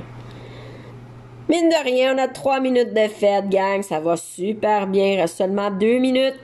Mine 1.50 1.70
de 1.70 1.84
rien, 1.84 2.14
on 2.14 2.18
a 2.18 2.28
trois 2.28 2.60
minutes 2.60 2.94
de 2.94 3.08
fête, 3.08 3.48
gang. 3.48 3.82
Ça 3.82 4.02
va 4.02 4.18
super 4.18 4.86
bien. 4.86 5.14
Il 5.14 5.22
reste 5.22 5.38
seulement 5.38 5.72
deux 5.72 5.98
minutes. 5.98 6.36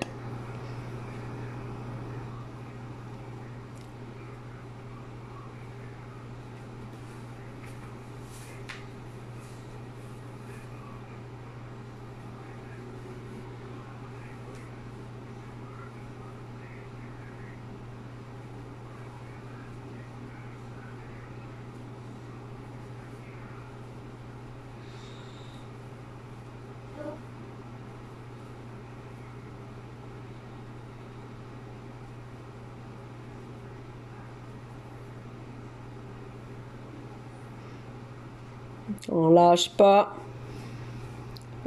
On 39.12 39.30
lâche 39.30 39.70
pas. 39.72 40.14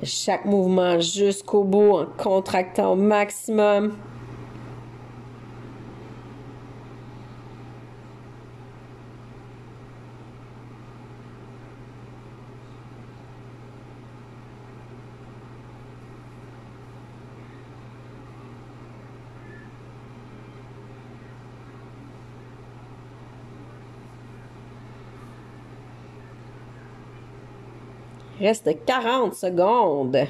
Chaque 0.02 0.44
mouvement 0.44 1.00
jusqu'au 1.00 1.64
bout 1.64 1.92
en 1.92 2.06
contractant 2.06 2.92
au 2.92 2.96
maximum. 2.96 3.96
Reste 28.46 28.76
40 28.76 29.34
secondes. 29.34 30.28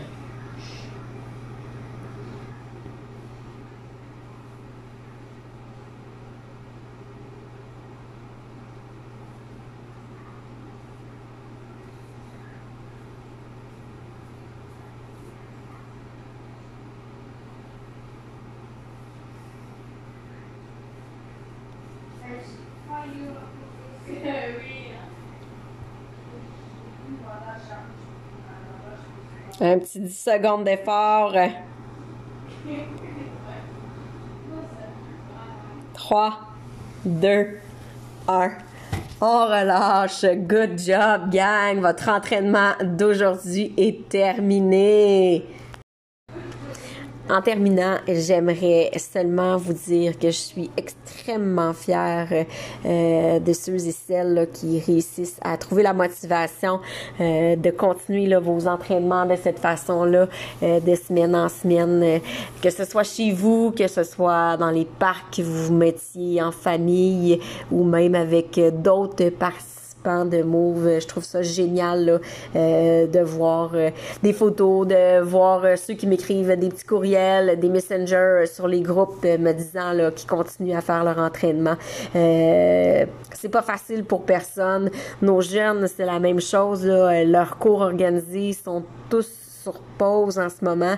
Un 29.66 29.80
petit 29.80 29.98
10 29.98 30.16
secondes 30.16 30.62
d'effort. 30.62 31.34
3, 35.94 36.38
2, 37.04 37.48
1. 38.28 38.50
On 39.20 39.46
relâche. 39.46 40.24
Good 40.24 40.78
job, 40.78 41.30
gang. 41.32 41.80
Votre 41.80 42.10
entraînement 42.10 42.74
d'aujourd'hui 42.80 43.74
est 43.76 44.08
terminé. 44.08 45.44
En 47.28 47.42
terminant, 47.42 47.96
j'aimerais 48.06 48.92
seulement 48.98 49.56
vous 49.56 49.72
dire 49.72 50.16
que 50.16 50.28
je 50.28 50.36
suis 50.36 50.70
extrêmement 50.76 51.72
fière 51.72 52.28
euh, 52.84 53.40
de 53.40 53.52
ceux 53.52 53.74
et 53.74 53.90
celles 53.90 54.48
qui 54.52 54.78
réussissent 54.78 55.40
à 55.42 55.56
trouver 55.56 55.82
la 55.82 55.92
motivation 55.92 56.78
euh, 57.20 57.56
de 57.56 57.70
continuer 57.70 58.26
là, 58.26 58.38
vos 58.38 58.68
entraînements 58.68 59.26
de 59.26 59.34
cette 59.34 59.58
façon-là, 59.58 60.28
euh, 60.62 60.78
de 60.78 60.94
semaine 60.94 61.34
en 61.34 61.48
semaine, 61.48 62.20
que 62.62 62.70
ce 62.70 62.84
soit 62.84 63.02
chez 63.02 63.32
vous, 63.32 63.72
que 63.76 63.88
ce 63.88 64.04
soit 64.04 64.56
dans 64.56 64.70
les 64.70 64.84
parcs 64.84 65.38
que 65.38 65.42
vous 65.42 65.64
vous 65.64 65.74
mettiez 65.74 66.40
en 66.40 66.52
famille 66.52 67.40
ou 67.72 67.82
même 67.82 68.14
avec 68.14 68.60
d'autres 68.82 69.30
de 70.06 70.42
Move. 70.42 71.00
Je 71.00 71.06
trouve 71.06 71.24
ça 71.24 71.42
génial 71.42 72.20
euh, 72.54 73.06
de 73.06 73.20
voir 73.20 73.72
euh, 73.74 73.90
des 74.22 74.32
photos, 74.32 74.86
de 74.86 75.20
voir 75.20 75.64
euh, 75.64 75.74
ceux 75.76 75.94
qui 75.94 76.06
m'écrivent 76.06 76.56
des 76.56 76.68
petits 76.68 76.84
courriels, 76.84 77.58
des 77.58 77.68
messengers 77.68 78.44
sur 78.46 78.68
les 78.68 78.82
groupes 78.82 79.24
me 79.24 79.52
disant 79.52 79.92
là, 79.92 80.12
qu'ils 80.12 80.28
continuent 80.28 80.76
à 80.76 80.80
faire 80.80 81.02
leur 81.02 81.18
entraînement. 81.18 81.76
c'est 82.12 83.48
pas 83.50 83.62
facile 83.62 84.04
pour 84.04 84.22
personne. 84.22 84.90
Nos 85.22 85.40
jeunes, 85.40 85.88
c'est 85.88 86.04
la 86.04 86.20
même 86.20 86.40
chose. 86.40 86.86
Leurs 86.86 87.58
cours 87.58 87.80
organisés 87.80 88.52
sont 88.52 88.84
tous 89.10 89.28
sur 89.62 89.80
pause 89.98 90.38
en 90.38 90.48
ce 90.48 90.64
moment. 90.64 90.94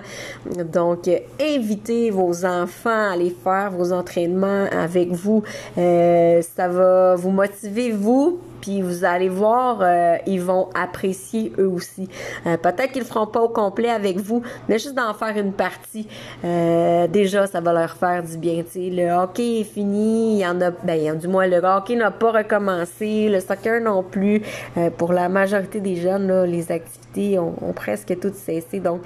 Donc, 0.71 1.09
invitez 1.41 2.11
vos 2.11 2.45
enfants 2.45 3.09
à 3.09 3.13
aller 3.13 3.35
faire 3.43 3.71
vos 3.71 3.91
entraînements 3.91 4.65
avec 4.71 5.11
vous. 5.11 5.43
ça 5.75 6.67
va 6.67 7.15
vous 7.15 7.31
motiver, 7.31 7.91
vous, 7.91 8.39
puis 8.61 8.81
vous 8.81 9.05
allez 9.05 9.29
voir, 9.29 9.79
euh, 9.81 10.17
ils 10.25 10.41
vont 10.41 10.69
apprécier 10.73 11.51
eux 11.57 11.67
aussi. 11.67 12.07
Euh, 12.45 12.57
peut-être 12.57 12.91
qu'ils 12.91 13.01
le 13.01 13.07
feront 13.07 13.27
pas 13.27 13.41
au 13.41 13.49
complet 13.49 13.89
avec 13.89 14.17
vous, 14.17 14.41
mais 14.67 14.79
juste 14.79 14.95
d'en 14.95 15.13
faire 15.13 15.37
une 15.37 15.53
partie, 15.53 16.07
euh, 16.43 17.07
déjà, 17.07 17.47
ça 17.47 17.61
va 17.61 17.73
leur 17.73 17.95
faire 17.95 18.23
du 18.23 18.37
bien. 18.37 18.63
sais, 18.67 18.89
Le 18.91 19.11
hockey 19.11 19.61
est 19.61 19.63
fini, 19.63 20.35
il 20.35 20.39
y 20.39 20.47
en 20.47 20.59
a, 20.61 20.71
ben, 20.71 21.17
du 21.17 21.27
moins, 21.27 21.47
le 21.47 21.57
hockey 21.57 21.95
n'a 21.95 22.11
pas 22.11 22.31
recommencé, 22.31 23.29
le 23.29 23.39
soccer 23.39 23.81
non 23.81 24.03
plus. 24.03 24.41
pour 24.97 25.13
la 25.13 25.29
majorité 25.29 25.79
des 25.79 25.95
jeunes, 25.95 26.43
les 26.43 26.71
activités 26.71 27.39
ont, 27.39 27.53
ont 27.61 27.73
presque 27.73 28.19
toutes 28.19 28.35
cessé. 28.35 28.79
Donc, 28.79 29.01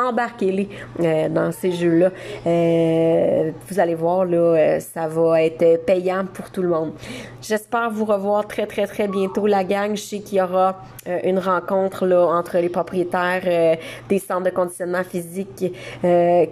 embarquez-les 0.00 0.68
euh, 1.00 1.28
dans 1.28 1.52
ces 1.52 1.72
jeux-là. 1.72 2.10
Euh, 2.46 3.50
vous 3.68 3.80
allez 3.80 3.94
voir, 3.94 4.24
là, 4.24 4.38
euh, 4.38 4.80
ça 4.80 5.08
va 5.08 5.42
être 5.42 5.84
payant 5.84 6.24
pour 6.32 6.50
tout 6.50 6.62
le 6.62 6.68
monde. 6.68 6.92
J'espère 7.40 7.90
vous 7.90 8.04
revoir 8.04 8.46
très, 8.46 8.66
très, 8.66 8.86
très 8.86 9.08
bientôt, 9.08 9.46
la 9.46 9.64
gang. 9.64 9.96
Je 9.96 10.02
sais 10.02 10.18
qu'il 10.20 10.38
y 10.38 10.42
aura 10.42 10.76
une 11.24 11.38
rencontre 11.38 12.06
là, 12.06 12.26
entre 12.26 12.58
les 12.58 12.68
propriétaires 12.68 13.78
des 14.08 14.18
centres 14.18 14.44
de 14.44 14.50
conditionnement 14.50 15.02
physique 15.02 15.72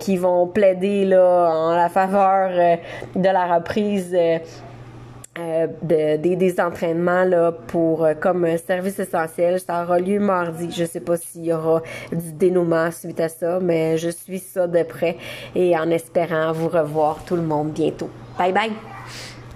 qui 0.00 0.16
vont 0.16 0.46
plaider 0.46 1.04
là, 1.04 1.50
en 1.52 1.74
la 1.74 1.88
faveur 1.88 2.78
de 3.14 3.28
la 3.28 3.54
reprise 3.54 4.16
euh, 5.38 5.66
des 6.16 6.60
entraînements 6.60 7.24
là, 7.24 7.52
pour 7.52 8.04
euh, 8.04 8.14
comme 8.14 8.46
service 8.58 8.98
essentiel. 8.98 9.60
Ça 9.60 9.82
aura 9.84 9.98
lieu 9.98 10.18
mardi. 10.18 10.70
Je 10.70 10.84
sais 10.84 11.00
pas 11.00 11.16
s'il 11.16 11.44
y 11.44 11.52
aura 11.52 11.82
du 12.12 12.32
dénouement 12.32 12.90
suite 12.90 13.20
à 13.20 13.28
ça, 13.28 13.58
mais 13.60 13.98
je 13.98 14.10
suis 14.10 14.38
ça 14.38 14.66
de 14.66 14.82
près 14.82 15.16
et 15.54 15.76
en 15.76 15.90
espérant 15.90 16.52
vous 16.52 16.68
revoir 16.68 17.24
tout 17.24 17.36
le 17.36 17.42
monde 17.42 17.70
bientôt. 17.70 18.10
Bye 18.38 18.52
bye! 18.52 18.97